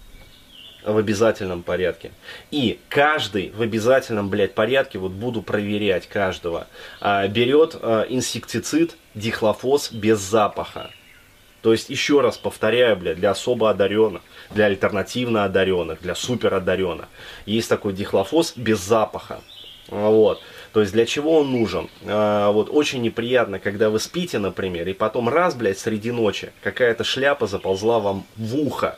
в 0.84 0.98
обязательном 0.98 1.62
порядке. 1.62 2.14
И 2.50 2.80
каждый 2.90 3.52
в 3.52 3.62
обязательном, 3.62 4.30
блядь, 4.30 4.56
порядке, 4.56 4.98
вот 4.98 5.12
буду 5.12 5.44
проверять 5.44 6.08
каждого, 6.08 6.66
э, 7.00 7.28
берет 7.28 7.78
э, 7.80 8.06
инсектицид 8.10 8.98
дихлофос 9.14 9.92
без 9.92 10.18
запаха. 10.18 10.90
То 11.62 11.72
есть, 11.72 11.90
еще 11.90 12.22
раз 12.22 12.38
повторяю, 12.38 12.98
блядь, 12.98 13.18
для 13.18 13.32
особо 13.32 13.70
одаренных, 13.70 14.22
для 14.50 14.66
альтернативно 14.66 15.44
одаренных, 15.44 16.02
для 16.02 16.16
супер 16.16 16.54
одаренных. 16.54 17.08
Есть 17.46 17.70
такой 17.70 17.94
дихлофос 17.94 18.54
без 18.56 18.80
запаха. 18.80 19.42
Вот. 19.88 20.42
То 20.74 20.80
есть 20.80 20.94
для 20.94 21.06
чего 21.06 21.40
он 21.40 21.52
нужен? 21.52 21.90
А, 22.06 22.52
вот 22.52 22.70
очень 22.72 23.02
неприятно, 23.02 23.60
когда 23.60 23.90
вы 23.90 24.00
спите, 24.00 24.40
например, 24.40 24.88
и 24.88 24.94
потом 24.94 25.30
раз, 25.30 25.54
блядь, 25.54 25.78
среди 25.78 26.12
ночи 26.12 26.54
какая-то 26.62 27.04
шляпа 27.04 27.46
заползла 27.46 28.00
вам 28.00 28.26
в 28.38 28.56
ухо. 28.56 28.98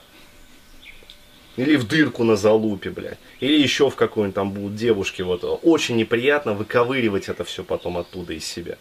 Или 1.56 1.76
в 1.76 1.88
дырку 1.88 2.24
на 2.24 2.36
залупе, 2.36 2.90
блядь. 2.90 3.20
Или 3.40 3.62
еще 3.62 3.90
в 3.90 3.96
какой-нибудь 3.96 4.36
там 4.36 4.52
будут 4.52 4.76
девушки. 4.76 5.22
Вот. 5.22 5.44
Очень 5.64 5.98
неприятно 5.98 6.54
выковыривать 6.54 7.30
это 7.30 7.44
все 7.44 7.64
потом 7.64 7.98
оттуда 7.98 8.34
из 8.34 8.46
себя. 8.46 8.78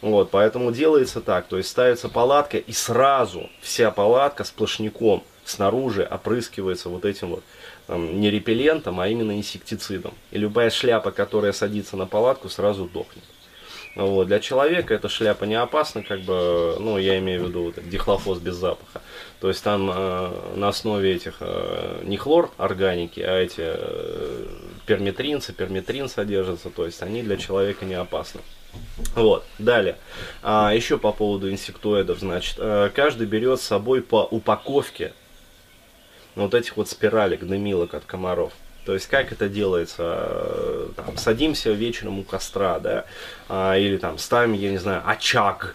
Вот, 0.00 0.30
поэтому 0.30 0.72
делается 0.72 1.20
так. 1.20 1.46
То 1.46 1.56
есть 1.56 1.68
ставится 1.68 2.08
палатка 2.08 2.58
и 2.58 2.72
сразу 2.72 3.48
вся 3.60 3.90
палатка 3.90 4.44
сплошняком 4.44 5.22
снаружи 5.44 6.02
опрыскивается 6.02 6.88
вот 6.88 7.04
этим 7.04 7.28
вот 7.28 7.44
там, 7.86 8.20
не 8.20 8.30
репеллентом, 8.30 8.98
а 9.00 9.08
именно 9.08 9.36
инсектицидом. 9.36 10.12
И 10.32 10.38
любая 10.38 10.70
шляпа, 10.70 11.12
которая 11.12 11.52
садится 11.52 11.96
на 11.96 12.06
палатку, 12.06 12.48
сразу 12.48 12.86
дохнет. 12.86 13.22
Вот. 13.96 14.26
Для 14.26 14.40
человека 14.40 14.92
эта 14.94 15.08
шляпа 15.08 15.44
не 15.44 15.54
опасна, 15.54 16.02
как 16.02 16.20
бы, 16.20 16.76
ну, 16.78 16.98
я 16.98 17.18
имею 17.18 17.44
в 17.44 17.48
виду 17.48 17.64
вот, 17.64 17.88
дихлофос 17.88 18.38
без 18.38 18.54
запаха. 18.54 19.00
То 19.40 19.48
есть 19.48 19.64
там 19.64 19.90
э, 19.90 20.30
на 20.54 20.68
основе 20.68 21.14
этих 21.14 21.36
э, 21.40 22.02
не 22.04 22.18
хлор 22.18 22.50
органики, 22.58 23.20
а 23.20 23.34
эти 23.38 23.62
э, 23.62 24.46
перметринцы, 24.84 25.54
перметрин 25.54 26.10
содержатся, 26.10 26.68
то 26.68 26.84
есть 26.84 27.02
они 27.02 27.22
для 27.22 27.38
человека 27.38 27.86
не 27.86 27.94
опасны. 27.94 28.42
Вот, 29.14 29.46
далее. 29.58 29.96
А, 30.42 30.74
еще 30.74 30.98
по 30.98 31.10
поводу 31.12 31.50
инсектоидов, 31.50 32.18
значит, 32.18 32.56
э, 32.58 32.90
каждый 32.94 33.26
берет 33.26 33.60
с 33.60 33.64
собой 33.64 34.02
по 34.02 34.28
упаковке 34.30 35.14
вот 36.34 36.52
этих 36.52 36.76
вот 36.76 36.90
спиралек, 36.90 37.40
дымилок 37.40 37.94
от 37.94 38.04
комаров. 38.04 38.52
То 38.86 38.94
есть 38.94 39.08
как 39.08 39.32
это 39.32 39.48
делается? 39.48 40.02
Э, 40.06 40.88
там, 40.94 41.16
садимся 41.16 41.72
вечером 41.72 42.20
у 42.20 42.22
костра, 42.22 42.78
да, 42.78 43.04
а, 43.48 43.76
или 43.76 43.96
там 43.96 44.16
ставим, 44.16 44.52
я 44.52 44.70
не 44.70 44.78
знаю, 44.78 45.02
очаг, 45.04 45.74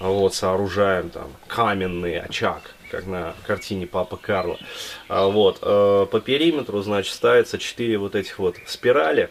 вот, 0.00 0.34
сооружаем 0.34 1.10
там 1.10 1.32
каменный 1.46 2.18
очаг, 2.18 2.62
как 2.90 3.06
на 3.06 3.34
картине 3.46 3.86
Папа 3.86 4.16
Карло. 4.16 4.58
А, 5.08 5.28
вот, 5.28 5.60
э, 5.62 6.06
по 6.10 6.20
периметру, 6.20 6.82
значит, 6.82 7.14
ставится 7.14 7.58
4 7.58 7.96
вот 7.96 8.16
этих 8.16 8.40
вот 8.40 8.56
спирали, 8.66 9.30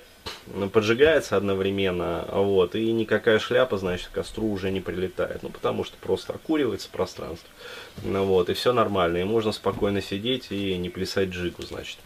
поджигается 0.72 1.36
одновременно, 1.36 2.26
вот, 2.32 2.76
и 2.76 2.94
никакая 2.94 3.40
шляпа, 3.40 3.78
значит, 3.78 4.08
к 4.08 4.12
костру 4.12 4.50
уже 4.50 4.72
не 4.72 4.80
прилетает, 4.80 5.44
ну, 5.44 5.50
потому 5.50 5.84
что 5.84 5.98
просто 5.98 6.32
окуривается 6.32 6.88
пространство, 6.90 7.50
ну, 8.04 8.24
вот, 8.24 8.50
и 8.50 8.54
все 8.54 8.72
нормально, 8.72 9.18
и 9.18 9.26
можно 9.26 9.52
спокойно 9.52 10.02
сидеть 10.02 10.48
и 10.50 10.78
не 10.78 10.90
плясать 10.90 11.30
джигу, 11.30 11.64
значит. 11.64 11.98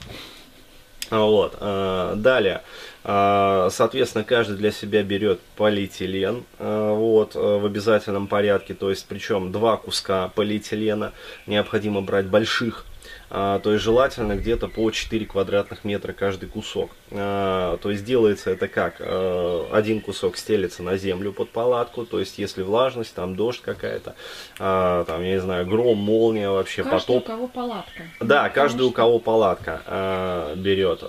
Вот. 1.11 1.57
Э, 1.59 2.13
далее, 2.15 2.61
э, 3.03 3.69
соответственно, 3.69 4.23
каждый 4.23 4.55
для 4.55 4.71
себя 4.71 5.03
берет 5.03 5.41
полиэтилен 5.57 6.45
э, 6.57 6.93
вот, 6.95 7.35
в 7.35 7.65
обязательном 7.65 8.27
порядке, 8.27 8.73
то 8.73 8.89
есть 8.89 9.05
причем 9.07 9.51
два 9.51 9.75
куска 9.75 10.29
полиэтилена 10.29 11.11
необходимо 11.47 12.01
брать 12.01 12.27
больших, 12.27 12.85
а, 12.85 12.90
то 13.31 13.71
есть 13.71 13.83
желательно 13.83 14.35
где-то 14.35 14.67
по 14.67 14.91
4 14.91 15.25
квадратных 15.25 15.85
метра 15.85 16.11
каждый 16.11 16.49
кусок. 16.49 16.91
А, 17.11 17.77
то 17.77 17.89
есть 17.89 18.03
делается 18.03 18.51
это 18.51 18.67
как? 18.67 18.95
А, 18.99 19.69
один 19.71 20.01
кусок 20.01 20.35
стелится 20.35 20.83
на 20.83 20.97
землю 20.97 21.31
под 21.31 21.49
палатку, 21.49 22.05
то 22.05 22.19
есть 22.19 22.37
если 22.37 22.61
влажность, 22.61 23.13
там 23.13 23.35
дождь 23.35 23.61
какая-то, 23.61 24.15
там, 24.57 25.23
я 25.23 25.33
не 25.33 25.39
знаю, 25.39 25.65
гром, 25.65 25.97
молния 25.97 26.49
вообще, 26.49 26.83
каждый 26.83 26.99
потоп. 26.99 27.23
у 27.23 27.27
кого 27.27 27.47
палатка. 27.47 28.03
Да, 28.19 28.49
каждый 28.49 28.83
у 28.83 28.91
кого 28.91 29.19
палатка 29.19 30.53
берет. 30.57 30.99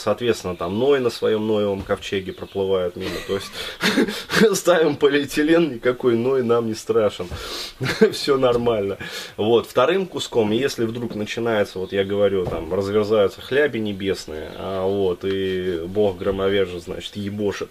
Соответственно, 0.00 0.56
там 0.56 0.78
Ной 0.78 1.00
на 1.00 1.10
своем 1.10 1.46
Ноевом 1.46 1.82
ковчеге 1.82 2.32
проплывает 2.32 2.96
мимо. 2.96 3.16
То 3.26 3.34
есть 3.34 4.56
ставим 4.56 4.96
полиэтилен, 4.96 5.74
никакой 5.74 6.16
Ной 6.16 6.42
нам 6.42 6.66
не 6.66 6.74
страшен. 6.74 7.28
Все 8.12 8.36
нормально. 8.36 8.98
Вот, 9.36 9.66
вторым 9.66 10.06
куском, 10.06 10.50
если 10.50 10.84
вдруг 10.84 11.14
начинает 11.14 11.61
начинается, 11.62 11.78
вот 11.78 11.92
я 11.92 12.04
говорю, 12.04 12.44
там 12.44 12.72
разверзаются 12.72 13.40
хляби 13.40 13.78
небесные, 13.78 14.50
а, 14.56 14.86
вот, 14.86 15.24
и 15.24 15.82
бог 15.86 16.18
громовержец, 16.18 16.84
значит, 16.84 17.16
ебошит. 17.16 17.68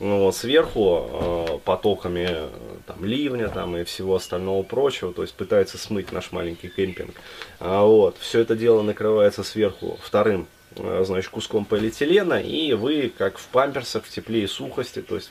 Ну, 0.00 0.24
вот, 0.24 0.36
сверху 0.36 1.08
э, 1.10 1.58
потоками 1.64 2.48
там, 2.86 3.04
ливня 3.04 3.48
там, 3.48 3.76
и 3.76 3.84
всего 3.84 4.16
остального 4.16 4.62
прочего, 4.62 5.12
то 5.12 5.22
есть 5.22 5.34
пытается 5.34 5.78
смыть 5.78 6.12
наш 6.12 6.32
маленький 6.32 6.68
кемпинг. 6.68 7.14
А, 7.60 7.84
вот, 7.84 8.16
все 8.18 8.40
это 8.40 8.56
дело 8.56 8.82
накрывается 8.82 9.42
сверху 9.42 9.98
вторым 10.02 10.46
значит, 10.76 11.30
куском 11.30 11.64
полиэтилена, 11.64 12.40
и 12.40 12.72
вы, 12.74 13.12
как 13.16 13.38
в 13.38 13.46
памперсах, 13.48 14.04
в 14.04 14.10
тепле 14.10 14.44
и 14.44 14.46
сухости, 14.46 15.02
то 15.02 15.16
есть 15.16 15.30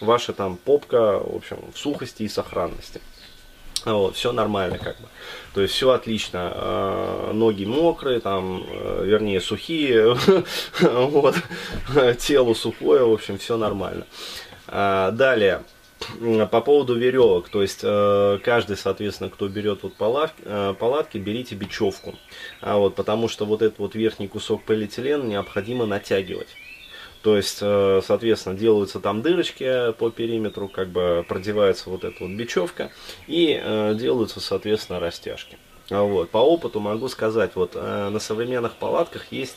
ваша 0.00 0.32
там 0.32 0.56
попка, 0.56 1.18
в 1.18 1.36
общем, 1.36 1.58
в 1.72 1.78
сухости 1.78 2.24
и 2.24 2.28
сохранности. 2.28 3.00
Вот, 3.84 4.16
все 4.16 4.32
нормально 4.32 4.78
как 4.78 5.00
бы. 5.00 5.08
То 5.54 5.62
есть 5.62 5.74
все 5.74 5.90
отлично. 5.90 6.52
А, 6.54 7.32
ноги 7.32 7.64
мокрые, 7.64 8.20
там, 8.20 8.64
э, 8.68 9.04
вернее, 9.06 9.40
сухие. 9.40 10.16
вот. 10.80 11.36
Тело 12.18 12.54
сухое, 12.54 13.04
в 13.04 13.12
общем, 13.12 13.38
все 13.38 13.56
нормально. 13.56 14.06
А, 14.66 15.10
далее. 15.10 15.62
По 16.50 16.62
поводу 16.62 16.94
веревок, 16.94 17.50
то 17.50 17.60
есть 17.60 17.80
э, 17.82 18.38
каждый, 18.42 18.78
соответственно, 18.78 19.28
кто 19.28 19.48
берет 19.48 19.82
вот 19.82 19.94
палатки, 19.96 20.40
э, 20.46 20.74
палатки, 20.78 21.18
берите 21.18 21.54
бечевку, 21.54 22.14
а 22.62 22.78
вот, 22.78 22.94
потому 22.94 23.28
что 23.28 23.44
вот 23.44 23.60
этот 23.60 23.78
вот 23.78 23.94
верхний 23.94 24.26
кусок 24.26 24.64
полиэтилена 24.64 25.22
необходимо 25.24 25.84
натягивать. 25.84 26.48
То 27.22 27.36
есть, 27.36 27.58
э, 27.60 28.00
соответственно, 28.06 28.56
делаются 28.56 28.98
там 28.98 29.20
дырочки 29.20 29.92
по 29.92 30.10
периметру, 30.10 30.68
как 30.68 30.88
бы 30.88 31.24
продевается 31.28 31.90
вот 31.90 32.04
эта 32.04 32.16
вот 32.24 32.30
бечевка 32.30 32.90
и 33.26 33.60
э, 33.62 33.94
делаются, 33.94 34.40
соответственно, 34.40 35.00
растяжки. 35.00 35.58
А 35.90 36.02
вот. 36.02 36.30
По 36.30 36.38
опыту 36.38 36.80
могу 36.80 37.08
сказать, 37.08 37.52
вот 37.56 37.72
э, 37.74 38.08
на 38.08 38.18
современных 38.20 38.72
палатках 38.74 39.32
есть 39.32 39.56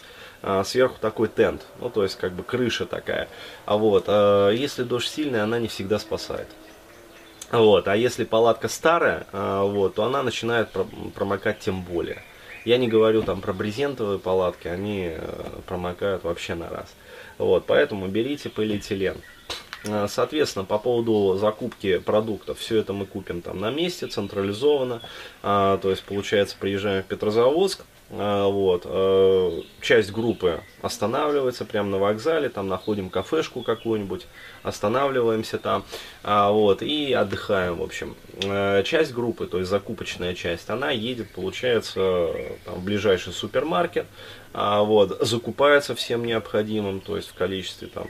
сверху 0.65 0.97
такой 0.99 1.29
тент, 1.29 1.61
ну 1.79 1.89
то 1.89 2.03
есть 2.03 2.17
как 2.17 2.33
бы 2.33 2.43
крыша 2.43 2.85
такая. 2.85 3.29
А 3.65 3.77
вот, 3.77 4.09
если 4.09 4.83
дождь 4.83 5.07
сильный, 5.07 5.41
она 5.41 5.57
не 5.57 5.69
всегда 5.69 5.99
спасает. 5.99 6.49
Вот, 7.49 7.87
а 7.87 7.95
если 7.95 8.25
палатка 8.25 8.67
старая, 8.67 9.25
вот, 9.31 9.95
то 9.95 10.03
она 10.03 10.21
начинает 10.21 10.67
промокать 11.15 11.59
тем 11.59 11.81
более. 11.81 12.23
Я 12.65 12.77
не 12.77 12.89
говорю 12.89 13.21
там 13.21 13.39
про 13.39 13.53
брезентовые 13.53 14.19
палатки, 14.19 14.67
они 14.67 15.13
промокают 15.65 16.25
вообще 16.25 16.55
на 16.55 16.67
раз. 16.67 16.93
Вот, 17.37 17.65
поэтому 17.65 18.07
берите 18.07 18.49
полиэтилен. 18.49 19.17
А, 19.87 20.07
Соответственно, 20.07 20.65
по 20.65 20.77
поводу 20.77 21.37
закупки 21.37 21.97
продуктов, 21.97 22.59
все 22.59 22.77
это 22.77 22.93
мы 22.93 23.05
купим 23.05 23.41
там 23.41 23.59
на 23.59 23.71
месте, 23.71 24.07
централизованно. 24.07 25.01
А, 25.41 25.77
То 25.77 25.89
есть, 25.89 26.03
получается, 26.03 26.55
приезжаем 26.59 27.03
в 27.03 27.07
Петрозаводск, 27.07 27.83
вот, 28.15 28.83
э, 28.85 29.61
часть 29.81 30.11
группы 30.11 30.61
останавливается 30.81 31.65
прямо 31.65 31.89
на 31.89 31.97
вокзале, 31.97 32.49
там 32.49 32.67
находим 32.67 33.09
кафешку 33.09 33.63
какую-нибудь, 33.63 34.27
останавливаемся 34.61 35.57
там, 35.57 35.83
а, 36.23 36.51
вот, 36.51 36.83
и 36.83 37.11
отдыхаем, 37.13 37.77
в 37.77 37.81
общем. 37.81 38.15
Э, 38.43 38.83
Часть 38.83 39.13
группы, 39.13 39.47
то 39.47 39.57
есть 39.57 39.69
закупочная 39.69 40.35
часть, 40.35 40.69
она 40.69 40.91
едет, 40.91 41.31
получается, 41.31 42.35
там, 42.65 42.75
в 42.75 42.83
ближайший 42.83 43.33
супермаркет, 43.33 44.05
а, 44.53 44.83
вот, 44.83 45.17
закупается 45.21 45.95
всем 45.95 46.23
необходимым, 46.23 47.01
то 47.01 47.15
есть 47.15 47.29
в 47.29 47.33
количестве 47.33 47.87
там 47.87 48.07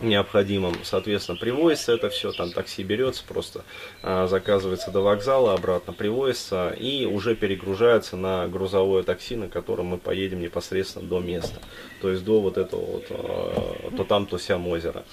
необходимым, 0.00 0.74
соответственно, 0.84 1.38
привозится 1.38 1.92
это 1.92 2.10
все, 2.10 2.32
там 2.32 2.52
такси 2.52 2.82
берется, 2.82 3.24
просто 3.26 3.64
а, 4.02 4.26
заказывается 4.26 4.90
до 4.90 5.00
вокзала, 5.00 5.54
обратно 5.54 5.92
привозится 5.92 6.70
и 6.70 7.06
уже 7.06 7.34
перегружается 7.34 8.16
на 8.16 8.46
грузовое 8.48 9.02
такси, 9.02 9.36
на 9.36 9.48
котором 9.48 9.86
мы 9.86 9.98
поедем 9.98 10.40
непосредственно 10.40 11.06
до 11.06 11.20
места, 11.20 11.60
то 12.00 12.10
есть 12.10 12.24
до 12.24 12.40
вот 12.40 12.58
этого 12.58 12.84
вот, 12.84 13.06
а, 13.10 13.90
то 13.96 14.04
там, 14.04 14.26
то 14.26 14.38
сям 14.38 14.66
озера. 14.68 15.04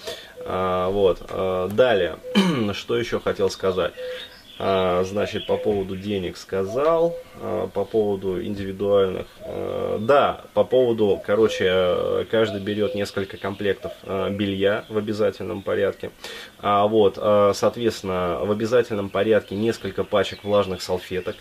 А, 0.46 0.90
вот, 0.90 1.20
а, 1.30 1.70
далее, 1.70 2.20
что 2.74 2.98
еще 2.98 3.20
хотел 3.20 3.50
сказать. 3.50 3.94
А, 4.60 5.04
значит, 5.04 5.48
по 5.48 5.58
поводу 5.58 5.96
денег 5.96 6.38
сказал, 6.38 7.16
а, 7.42 7.68
по 7.68 7.86
поводу 7.86 8.44
индивидуальных. 8.44 9.26
а, 9.42 9.98
Да, 10.00 10.42
по 10.54 10.64
поводу, 10.64 11.22
короче, 11.26 12.26
каждый 12.30 12.62
берет 12.62 12.96
несколько 12.96 13.38
комплектов 13.38 13.94
белья 14.04 14.86
в 14.90 14.98
обязательном 14.98 15.62
порядке. 15.62 16.12
Вот, 16.62 17.16
соответственно, 17.56 18.40
в 18.44 18.52
обязательном 18.52 19.10
порядке 19.10 19.56
несколько 19.56 20.04
пачек 20.04 20.44
влажных 20.44 20.82
салфеток. 20.82 21.36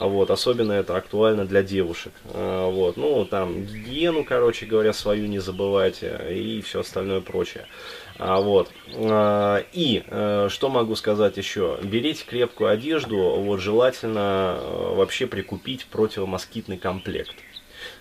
А 0.00 0.06
Вот, 0.06 0.30
особенно 0.30 0.72
это 0.72 0.96
актуально 0.96 1.44
для 1.44 1.62
девушек. 1.62 2.12
А, 2.32 2.70
Вот, 2.70 2.96
ну, 2.96 3.26
там, 3.26 3.66
гигиену, 3.66 4.24
короче 4.24 4.64
говоря, 4.64 4.94
свою 4.94 5.26
не 5.26 5.40
забывайте 5.40 6.18
и 6.30 6.62
все 6.62 6.80
остальное 6.80 7.20
прочее. 7.20 7.66
А, 8.18 8.40
вот. 8.40 8.70
А, 8.94 9.62
И 9.74 10.02
э, 10.06 10.48
что 10.50 10.70
могу 10.70 10.96
сказать 10.96 11.36
еще? 11.36 11.78
Берите 11.82 12.24
крепкую 12.24 12.70
одежду, 12.70 13.18
вот 13.18 13.60
желательно 13.60 14.56
э, 14.58 14.94
вообще 14.94 15.26
прикупить 15.26 15.84
противомоскитный 15.84 16.78
комплект. 16.78 17.34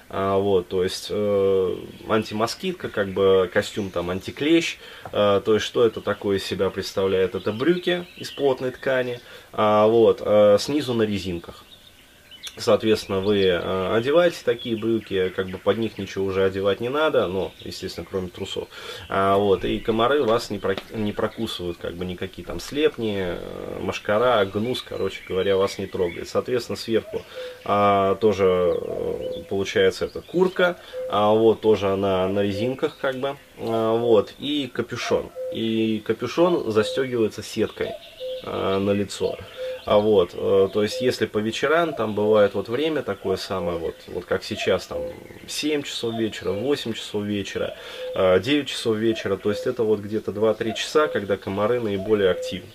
Вот, 0.09 0.69
то 0.69 0.83
есть 0.83 1.07
э, 1.11 1.75
антимоскитка, 2.07 2.89
как 2.89 3.09
бы 3.09 3.47
костюм 3.53 3.91
там 3.91 4.09
антиклещ. 4.09 4.77
Э, 5.11 5.39
то 5.43 5.53
есть 5.53 5.65
что 5.65 5.85
это 5.85 6.01
такое 6.01 6.37
из 6.37 6.45
себя 6.45 6.69
представляет? 6.71 7.35
Это 7.35 7.51
брюки 7.51 8.07
из 8.15 8.31
плотной 8.31 8.71
ткани, 8.71 9.19
а, 9.51 9.85
вот, 9.85 10.21
э, 10.25 10.57
снизу 10.59 10.95
на 10.95 11.03
резинках. 11.03 11.63
Соответственно, 12.59 13.21
вы 13.21 13.43
э, 13.45 13.95
одеваете 13.95 14.37
такие 14.43 14.75
брюки, 14.75 15.29
как 15.29 15.47
бы 15.47 15.57
под 15.57 15.77
них 15.77 15.97
ничего 15.97 16.25
уже 16.25 16.43
одевать 16.43 16.81
не 16.81 16.89
надо, 16.89 17.27
ну, 17.27 17.51
естественно, 17.59 18.05
кроме 18.09 18.27
трусов. 18.27 18.67
А, 19.07 19.37
вот, 19.37 19.63
и 19.63 19.79
комары 19.79 20.23
вас 20.23 20.49
не, 20.49 20.59
про, 20.59 20.75
не 20.93 21.13
прокусывают, 21.13 21.77
как 21.77 21.95
бы 21.95 22.05
никакие 22.05 22.45
там 22.45 22.59
слепни, 22.59 23.17
э, 23.17 23.79
машкара, 23.81 24.43
гнус, 24.45 24.81
короче 24.81 25.21
говоря, 25.27 25.55
вас 25.55 25.77
не 25.77 25.87
трогает. 25.87 26.27
Соответственно, 26.27 26.75
сверху 26.75 27.21
а, 27.63 28.15
тоже 28.15 28.45
э, 28.45 29.43
получается 29.49 30.05
это 30.05 30.21
куртка, 30.21 30.77
а, 31.09 31.31
вот, 31.31 31.61
тоже 31.61 31.87
она 31.87 32.27
на 32.27 32.43
резинках, 32.43 32.97
как 32.99 33.15
бы, 33.17 33.37
а, 33.57 33.97
вот, 33.97 34.33
и 34.37 34.69
капюшон. 34.73 35.29
И 35.53 36.03
капюшон 36.05 36.71
застегивается 36.71 37.41
сеткой 37.41 37.91
а, 38.43 38.79
на 38.79 38.91
лицо. 38.91 39.37
А 39.86 39.98
вот, 39.98 40.31
э, 40.33 40.69
то 40.71 40.83
есть, 40.83 41.01
если 41.01 41.25
по 41.25 41.39
вечерам, 41.39 41.93
там 41.93 42.13
бывает 42.13 42.53
вот 42.53 42.69
время 42.69 43.01
такое 43.01 43.38
самое, 43.38 43.77
вот, 43.77 43.95
вот 44.07 44.25
как 44.25 44.43
сейчас, 44.43 44.88
там, 44.88 45.00
7 45.48 45.83
часов 45.83 46.15
вечера, 46.15 46.51
8 46.51 46.93
часов 46.93 47.24
вечера, 47.24 47.75
э, 48.15 48.39
9 48.39 48.67
часов 48.67 48.98
вечера, 48.98 49.38
то 49.38 49.50
есть, 49.50 49.65
это 49.67 49.83
вот 49.83 50.00
где-то 50.00 50.31
2-3 50.31 50.74
часа, 50.75 51.07
когда 51.07 51.38
комары 51.38 51.79
наиболее 51.79 52.29
активны. 52.31 52.69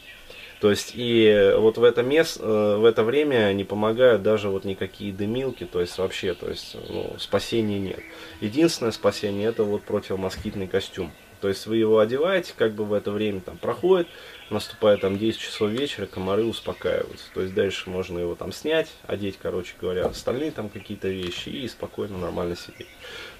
То 0.60 0.70
есть, 0.70 0.92
и 0.94 1.52
вот 1.58 1.76
в 1.76 1.84
это, 1.84 2.02
мест, 2.02 2.38
э, 2.40 2.76
в 2.78 2.84
это 2.84 3.04
время 3.04 3.52
не 3.52 3.64
помогают 3.64 4.22
даже 4.22 4.48
вот 4.48 4.64
никакие 4.64 5.12
дымилки, 5.12 5.64
то 5.64 5.80
есть, 5.80 5.98
вообще, 5.98 6.34
то 6.34 6.48
есть, 6.48 6.76
ну, 6.88 7.14
спасения 7.18 7.78
нет. 7.78 8.00
Единственное 8.40 8.92
спасение, 8.92 9.48
это 9.48 9.62
вот 9.64 9.82
противомоскитный 9.82 10.66
костюм. 10.66 11.12
То 11.44 11.48
есть 11.48 11.66
вы 11.66 11.76
его 11.76 11.98
одеваете, 11.98 12.54
как 12.56 12.72
бы 12.72 12.86
в 12.86 12.94
это 12.94 13.10
время 13.10 13.42
там 13.42 13.58
проходит, 13.58 14.08
наступает 14.48 15.02
там 15.02 15.18
10 15.18 15.38
часов 15.38 15.68
вечера, 15.68 16.06
комары 16.06 16.42
успокаиваются. 16.42 17.26
То 17.34 17.42
есть 17.42 17.52
дальше 17.52 17.90
можно 17.90 18.18
его 18.18 18.34
там 18.34 18.50
снять, 18.50 18.88
одеть, 19.06 19.38
короче 19.42 19.74
говоря, 19.78 20.06
остальные 20.06 20.52
там 20.52 20.70
какие-то 20.70 21.08
вещи 21.08 21.50
и 21.50 21.68
спокойно, 21.68 22.16
нормально 22.16 22.56
сидеть. 22.56 22.86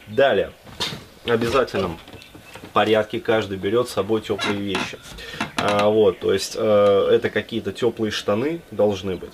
Далее, 0.06 0.52
в 1.24 1.30
обязательном 1.30 1.98
порядке 2.74 3.20
каждый 3.20 3.56
берет 3.56 3.88
с 3.88 3.92
собой 3.92 4.20
теплые 4.20 4.60
вещи. 4.60 4.98
А, 5.56 5.88
вот, 5.88 6.18
то 6.18 6.30
есть 6.30 6.56
э, 6.58 7.08
это 7.10 7.30
какие-то 7.30 7.72
теплые 7.72 8.10
штаны 8.10 8.60
должны 8.70 9.16
быть. 9.16 9.32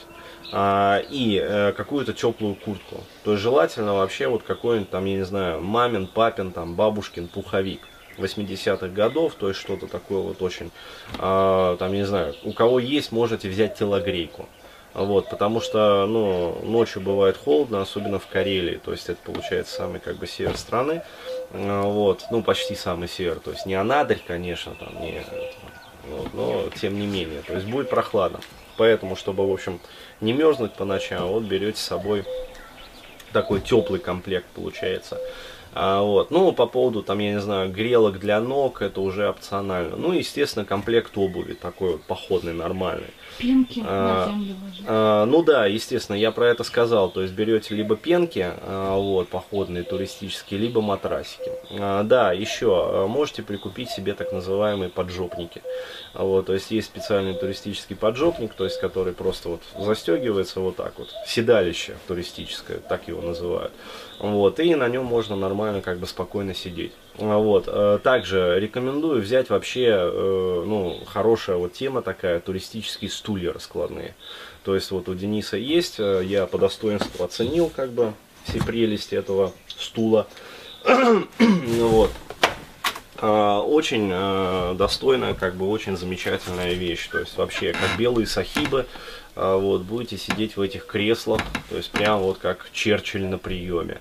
А, 0.53 1.03
и 1.11 1.43
э, 1.43 1.73
какую-то 1.73 2.13
теплую 2.13 2.55
куртку. 2.55 3.03
То 3.25 3.33
есть 3.33 3.43
желательно 3.43 3.95
вообще 3.95 4.29
вот 4.29 4.45
какой-нибудь 4.45 4.91
там, 4.91 5.07
я 5.07 5.17
не 5.17 5.25
знаю, 5.25 5.61
мамин, 5.61 6.07
папин, 6.07 6.53
там, 6.53 6.77
бабушкин 6.77 7.27
пуховик. 7.27 7.81
80-х 8.21 8.89
годов, 8.89 9.35
то 9.35 9.49
есть 9.49 9.61
что-то 9.61 9.87
такое 9.87 10.21
вот 10.21 10.43
очень, 10.43 10.71
а, 11.19 11.77
там, 11.77 11.93
не 11.93 12.05
знаю, 12.05 12.35
у 12.45 12.53
кого 12.53 12.79
есть, 12.79 13.13
можете 13.13 13.49
взять 13.49 13.77
телогрейку. 13.77 14.49
Вот, 14.93 15.31
потому 15.31 15.61
что, 15.61 16.05
ну, 16.07 16.59
ночью 16.65 17.01
бывает 17.01 17.37
холодно, 17.37 17.81
особенно 17.81 18.19
в 18.19 18.27
Карелии, 18.27 18.81
то 18.85 18.91
есть 18.91 19.09
это 19.09 19.19
получается 19.25 19.77
самый, 19.77 20.01
как 20.01 20.17
бы, 20.17 20.27
север 20.27 20.57
страны, 20.57 21.03
А, 21.53 21.83
вот, 21.83 22.25
ну, 22.31 22.43
почти 22.43 22.75
самый 22.75 23.09
север, 23.09 23.39
то 23.39 23.53
есть 23.53 23.67
не 23.67 23.75
Анадырь, 23.75 24.21
конечно, 24.27 24.75
там, 24.75 25.01
не, 25.01 25.23
вот, 26.09 26.35
но 26.35 26.65
тем 26.81 26.99
не 26.99 27.07
менее, 27.07 27.43
то 27.43 27.55
есть 27.55 27.67
будет 27.67 27.89
прохладно. 27.89 28.41
Поэтому, 28.77 29.15
чтобы, 29.15 29.47
в 29.47 29.53
общем, 29.53 29.79
не 30.21 30.33
мерзнуть 30.33 30.73
по 30.73 30.85
ночам, 30.85 31.29
вот 31.29 31.43
берете 31.45 31.79
с 31.79 31.85
собой 31.85 32.25
такой 33.33 33.61
теплый 33.61 34.01
комплект 34.01 34.47
получается. 34.55 35.19
А, 35.73 36.03
вот. 36.03 36.31
Ну, 36.31 36.53
по 36.53 36.67
поводу, 36.67 37.03
там, 37.03 37.19
я 37.19 37.33
не 37.33 37.41
знаю, 37.41 37.71
грелок 37.71 38.19
для 38.19 38.41
ног, 38.41 38.83
это 38.83 39.01
уже 39.01 39.29
опционально. 39.29 39.97
Ну, 39.97 40.13
естественно, 40.13 40.65
комплект 40.65 41.17
обуви 41.17 41.55
такой 41.55 41.93
вот 41.93 42.03
походный, 42.03 42.53
нормальный. 42.53 43.11
Пенки 43.39 43.83
А, 43.87 44.27
на 44.27 44.33
землю 44.33 44.55
ложить. 44.63 44.85
А, 44.87 45.25
ну 45.25 45.43
да, 45.43 45.67
естественно, 45.67 46.17
я 46.17 46.31
про 46.33 46.49
это 46.49 46.65
сказал. 46.65 47.11
То 47.11 47.23
есть 47.23 47.33
берете 47.35 47.75
либо 47.75 47.97
пенки, 47.97 48.47
а, 48.47 48.97
вот, 48.97 49.29
походные, 49.29 49.85
туристические, 49.85 50.61
либо 50.61 50.81
матрасики. 50.81 51.51
А, 51.79 52.03
да, 52.03 52.33
еще 52.33 52.67
а, 52.73 53.07
можете 53.07 53.43
прикупить 53.43 53.91
себе 53.91 54.15
так 54.15 54.33
называемые 54.33 54.91
поджопники. 54.91 55.63
А, 56.13 56.25
вот, 56.25 56.47
то 56.47 56.55
есть 56.55 56.71
есть 56.71 56.89
специальный 56.89 57.35
туристический 57.35 57.97
поджопник, 57.97 58.55
то 58.55 58.65
есть 58.65 58.81
который 58.81 59.13
просто 59.13 59.49
вот 59.51 59.63
застегивается 59.79 60.61
вот 60.61 60.77
так 60.77 60.99
вот. 60.99 61.09
Седалище 61.27 61.95
туристическое, 62.09 62.79
так 62.79 63.09
его 63.09 63.23
называют. 63.23 63.73
Вот, 64.19 64.61
и 64.61 64.75
на 64.75 64.89
нем 64.89 65.07
можно 65.07 65.35
нормально, 65.35 65.60
как 65.83 65.99
бы 65.99 66.07
спокойно 66.07 66.55
сидеть. 66.55 66.93
А, 67.19 67.39
Вот. 67.39 67.65
э, 67.67 67.99
Также 68.03 68.59
рекомендую 68.59 69.21
взять 69.23 69.51
вообще, 69.51 69.87
э, 69.89 70.65
ну, 70.67 70.99
хорошая 71.07 71.57
вот 71.57 71.73
тема 71.73 72.03
такая, 72.03 72.41
туристические 72.41 73.11
стулья 73.11 73.53
раскладные. 73.53 74.15
То 74.65 74.75
есть 74.75 74.91
вот 74.91 75.09
у 75.09 75.15
Дениса 75.15 75.57
есть, 75.57 76.01
э, 76.01 76.23
я 76.25 76.47
по 76.47 76.59
достоинству 76.59 77.25
оценил 77.25 77.71
как 77.75 77.91
бы 77.91 78.13
все 78.45 78.59
прелести 78.63 79.15
этого 79.15 79.53
стула. 79.69 80.27
Вот. 81.39 82.11
А, 83.23 83.61
Очень 83.61 84.77
достойная, 84.77 85.35
как 85.35 85.55
бы 85.57 85.69
очень 85.69 85.97
замечательная 85.97 86.73
вещь. 86.73 87.09
То 87.09 87.19
есть 87.21 87.37
вообще 87.37 87.73
как 87.73 87.99
белые 87.99 88.27
сахибы, 88.27 88.87
а, 89.37 89.57
вот 89.57 89.83
будете 89.83 90.17
сидеть 90.19 90.57
в 90.57 90.61
этих 90.61 90.87
креслах, 90.87 91.41
то 91.69 91.77
есть 91.77 91.91
прям 91.91 92.21
вот 92.21 92.39
как 92.39 92.67
Черчилль 92.73 93.25
на 93.25 93.39
приеме. 93.39 94.01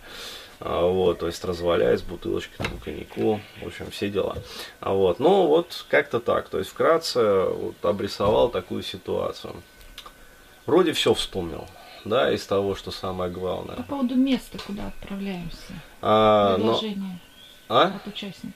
А, 0.60 0.86
Вот, 0.88 1.20
то 1.20 1.28
есть 1.28 1.44
разваляясь, 1.46 2.02
бутылочкой 2.02 2.58
там, 2.58 2.78
коньяку, 2.84 3.40
в 3.62 3.68
общем, 3.68 3.90
все 3.92 4.10
дела. 4.10 4.38
А 4.82 4.94
вот, 4.94 5.20
ну 5.20 5.48
вот 5.48 5.86
как-то 5.90 6.20
так, 6.20 6.50
то 6.50 6.58
есть 6.58 6.70
вкратце 6.70 7.46
вот, 7.46 7.76
обрисовал 7.84 8.50
такую 8.50 8.84
ситуацию. 8.84 9.56
Вроде 10.66 10.92
все 10.94 11.14
вспомнил, 11.14 11.66
да, 12.06 12.32
из 12.32 12.46
того, 12.46 12.76
что 12.76 12.92
самое 12.92 13.32
главное. 13.32 13.78
По 13.78 13.84
поводу 13.84 14.16
места, 14.16 14.58
куда 14.66 14.88
отправляемся. 14.88 15.74
А, 16.02 16.58
но- 16.58 16.74
Предложение 16.74 17.20
а? 17.70 17.96
от 17.96 18.08
участников. 18.08 18.54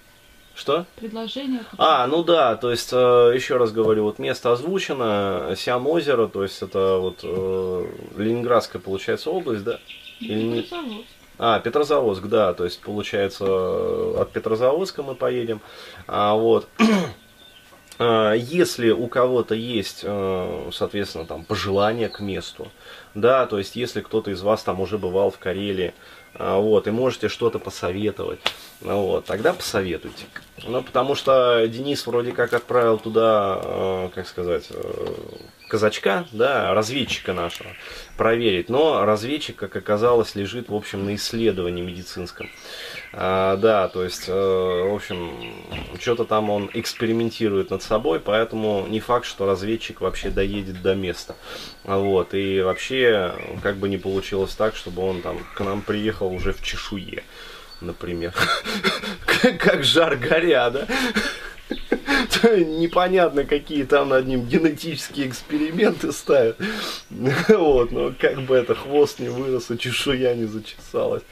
Что? 0.56 0.86
Предложение 0.98 1.62
А, 1.80 2.06
ну 2.06 2.24
да, 2.24 2.56
то 2.56 2.70
есть, 2.70 2.89
э, 2.94 3.32
еще 3.34 3.58
раз 3.58 3.72
говорю, 3.72 4.04
вот 4.04 4.20
место 4.20 4.52
озвучено, 4.52 5.56
Сям 5.58 5.88
озеро, 5.88 6.28
то 6.28 6.44
есть 6.44 6.62
это 6.62 6.98
вот 6.98 7.22
э, 7.24 7.86
Ленинградская, 8.18 8.80
получается, 8.80 9.32
область, 9.32 9.63
да? 9.63 9.80
Или 10.20 10.44
не-. 10.44 11.06
А, 11.39 11.60
Петрозаводск, 11.60 12.24
да, 12.26 12.54
то 12.54 12.63
есть 12.65 12.82
получается 12.82 13.46
от 13.46 14.32
Петрозаводска 14.32 15.04
мы 15.04 15.15
поедем, 15.15 15.62
а 16.08 16.36
вот 16.36 16.67
А, 18.00 18.34
если 18.34 18.89
у 18.89 19.08
кого-то 19.08 19.54
есть, 19.56 20.02
э, 20.04 20.69
соответственно, 20.72 21.26
там 21.26 21.46
пожелания 21.46 22.10
к 22.10 22.19
месту, 22.19 22.72
да, 23.13 23.46
то 23.46 23.60
есть 23.60 23.76
если 23.76 24.02
кто-то 24.02 24.32
из 24.32 24.41
вас 24.41 24.63
там 24.63 24.80
уже 24.80 24.98
бывал 24.98 25.30
в 25.30 25.38
Карелии, 25.38 25.93
а, 26.34 26.60
вот, 26.60 26.88
и 26.88 26.91
можете 26.91 27.30
что-то 27.30 27.60
посоветовать, 27.60 28.39
ну 28.82 29.06
вот, 29.06 29.26
тогда 29.26 29.54
посоветуйте. 29.54 30.26
Ну, 30.63 30.82
потому 30.82 31.13
что 31.13 31.67
Денис 31.67 32.06
вроде 32.08 32.32
как 32.32 32.54
отправил 32.54 32.98
туда, 32.98 33.60
э, 33.63 34.10
как 34.15 34.28
сказать, 34.28 34.65
э, 34.72 35.15
казачка, 35.73 36.27
да, 36.31 36.71
разведчика 36.75 37.33
нашего, 37.33 37.71
проверить. 38.15 38.69
Но 38.69 39.05
разведчик, 39.05 39.55
как 39.55 39.75
оказалось, 39.75 40.36
лежит, 40.36 40.69
в 40.69 40.75
общем, 40.75 41.03
на 41.03 41.15
исследовании 41.15 41.81
медицинском. 41.81 42.47
А, 43.12 43.57
да, 43.57 43.88
то 43.88 44.03
есть, 44.03 44.25
э, 44.27 44.31
в 44.31 44.93
общем, 44.93 45.31
что-то 45.99 46.25
там 46.25 46.51
он 46.51 46.69
экспериментирует 46.75 47.71
над 47.71 47.81
собой, 47.81 48.19
поэтому 48.19 48.86
не 48.88 48.99
факт, 48.99 49.25
что 49.25 49.47
разведчик 49.47 50.01
вообще 50.01 50.29
доедет 50.29 50.83
до 50.83 50.93
места. 50.93 51.36
Вот, 51.86 52.36
и 52.36 52.62
вообще, 52.62 53.33
как 53.63 53.77
бы 53.77 53.89
не 53.89 53.97
получилось 53.97 54.53
так, 54.53 54.75
чтобы 54.75 55.01
он 55.01 55.23
там 55.23 55.39
к 55.55 55.59
нам 55.62 55.81
приехал 55.81 56.31
уже 56.31 56.53
в 56.53 56.62
чешуе, 56.62 57.23
например. 57.81 58.36
Как 59.59 59.83
жар 59.83 60.17
горя, 60.17 60.69
да? 60.69 60.88
Непонятно, 62.43 63.45
какие 63.45 63.84
там 63.84 64.10
над 64.10 64.28
ним 64.28 64.45
генетические 64.45 65.28
эксперименты 65.28 66.12
ставят. 66.12 66.58
Вот, 67.10 67.91
но 67.91 68.13
как 68.17 68.41
бы 68.41 68.56
это 68.56 68.76
хвост 68.76 69.19
не 69.19 69.30
вырос, 69.30 69.71
и 69.71 69.78
чешуя 69.78 70.36
не 70.36 70.45
зачесалась. 70.45 71.23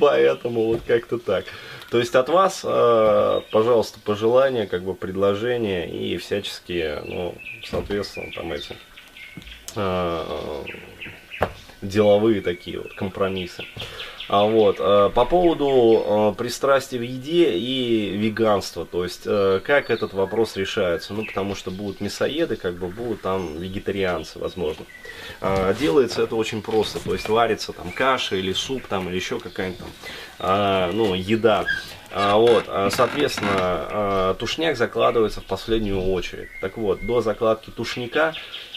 Поэтому 0.00 0.66
вот 0.66 0.82
как-то 0.86 1.18
так. 1.18 1.44
То 1.90 1.98
есть 1.98 2.14
от 2.14 2.28
вас, 2.28 2.60
э, 2.64 3.40
пожалуйста, 3.50 3.98
пожелания, 4.04 4.66
как 4.66 4.84
бы 4.84 4.94
предложения 4.94 5.90
и 5.90 6.16
всяческие, 6.18 7.02
ну, 7.04 7.34
соответственно, 7.64 8.30
там 8.32 8.52
эти 8.52 8.76
э, 9.74 10.64
деловые 11.82 12.42
такие 12.42 12.78
вот 12.78 12.94
компромиссы. 12.94 13.64
А 14.32 14.44
вот, 14.44 14.76
э, 14.78 15.10
по 15.12 15.24
поводу 15.24 15.66
э, 15.66 16.34
пристрастия 16.38 16.98
в 16.98 17.02
еде 17.02 17.50
и 17.50 18.16
веганства, 18.16 18.86
то 18.86 19.02
есть, 19.02 19.22
э, 19.26 19.60
как 19.64 19.90
этот 19.90 20.12
вопрос 20.12 20.54
решается? 20.54 21.14
Ну, 21.14 21.26
потому 21.26 21.56
что 21.56 21.72
будут 21.72 22.00
мясоеды, 22.00 22.54
как 22.54 22.74
бы 22.76 22.86
будут 22.86 23.22
там 23.22 23.56
вегетарианцы, 23.58 24.38
возможно. 24.38 24.84
Делается 25.80 26.22
это 26.22 26.36
очень 26.36 26.62
просто, 26.62 27.00
то 27.00 27.12
есть 27.12 27.28
варится 27.28 27.72
там 27.72 27.90
каша 27.90 28.36
или 28.36 28.52
суп 28.52 28.86
там 28.86 29.08
или 29.08 29.16
еще 29.16 29.40
какая-нибудь 29.40 29.80
там, 30.38 30.96
ну, 30.96 31.14
еда. 31.14 31.64
Вот, 32.14 32.66
соответственно, 32.90 34.36
тушняк 34.38 34.76
закладывается 34.76 35.40
в 35.40 35.44
последнюю 35.44 36.02
очередь. 36.02 36.50
Так 36.60 36.76
вот, 36.76 37.04
до 37.04 37.20
закладки 37.20 37.70
тушника, 37.70 38.34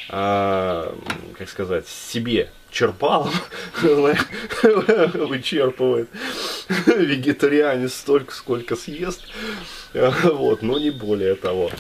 как 0.07 1.49
сказать, 1.49 1.87
себе 1.87 2.49
черпалом 2.73 3.31
вычерпывает 3.81 6.09
вегетарианец 6.87 7.93
столько, 7.93 8.33
сколько 8.33 8.75
съест, 8.75 9.21
вот, 9.93 10.61
но 10.61 10.79
не 10.79 10.89
более 10.89 11.35
того. 11.35 11.71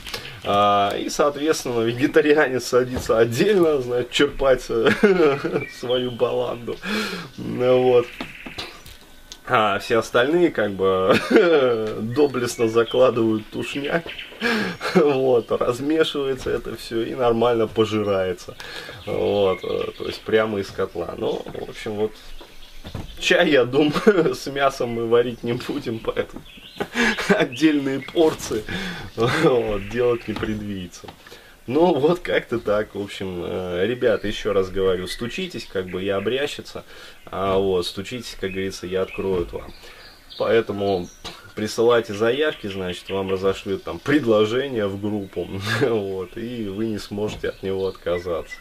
А, 0.45 0.93
и, 0.97 1.09
соответственно, 1.09 1.81
вегетарианец 1.81 2.65
садится 2.65 3.17
отдельно, 3.17 3.81
значит, 3.81 4.11
черпать 4.11 4.61
свою 5.79 6.11
баланду, 6.11 6.77
вот. 7.37 8.07
А 9.45 9.77
все 9.79 9.97
остальные 9.97 10.51
как 10.51 10.71
бы 10.71 11.13
доблестно 11.99 12.69
закладывают 12.69 13.45
тушняк, 13.51 14.05
вот, 14.95 15.51
размешивается 15.51 16.49
это 16.49 16.77
все 16.77 17.01
и 17.03 17.13
нормально 17.13 17.67
пожирается, 17.67 18.55
вот, 19.05 19.59
э, 19.63 19.91
то 19.97 20.05
есть 20.05 20.21
прямо 20.21 20.59
из 20.59 20.67
котла. 20.69 21.13
Ну, 21.17 21.41
в 21.45 21.69
общем, 21.69 21.91
вот 21.95 22.13
чай, 23.19 23.51
я 23.51 23.65
думаю, 23.65 24.33
с 24.35 24.47
мясом 24.47 24.91
мы 24.91 25.07
варить 25.07 25.43
не 25.43 25.53
будем, 25.53 25.99
поэтому 25.99 26.41
отдельные 27.27 27.99
порции 27.99 28.63
вот, 29.15 29.89
делать 29.89 30.25
не 30.27 30.33
предвидится. 30.33 31.07
Ну, 31.65 31.97
вот 31.97 32.19
как-то 32.19 32.59
так, 32.59 32.93
в 32.93 33.01
общем, 33.01 33.41
э, 33.45 33.85
ребята, 33.87 34.27
еще 34.27 34.51
раз 34.51 34.69
говорю, 34.69 35.07
стучитесь, 35.07 35.65
как 35.65 35.87
бы 35.87 36.03
я 36.03 36.17
обрящется, 36.17 36.83
а 37.25 37.57
вот, 37.57 37.85
стучитесь, 37.85 38.35
как 38.39 38.51
говорится, 38.51 38.85
я 38.85 39.03
открою 39.03 39.47
вам. 39.49 39.73
Поэтому 40.37 41.07
присылайте 41.55 42.13
заявки, 42.13 42.67
значит, 42.67 43.09
вам 43.09 43.31
разошлют 43.31 43.83
там 43.83 43.99
предложение 43.99 44.87
в 44.87 44.99
группу, 44.99 45.47
вот, 45.81 46.35
и 46.35 46.67
вы 46.67 46.87
не 46.87 46.99
сможете 46.99 47.49
от 47.49 47.63
него 47.63 47.87
отказаться. 47.87 48.55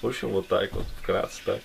В 0.00 0.06
общем, 0.06 0.28
вот 0.28 0.48
так 0.48 0.72
вот, 0.72 0.84
вкратце 1.02 1.42
так. 1.44 1.60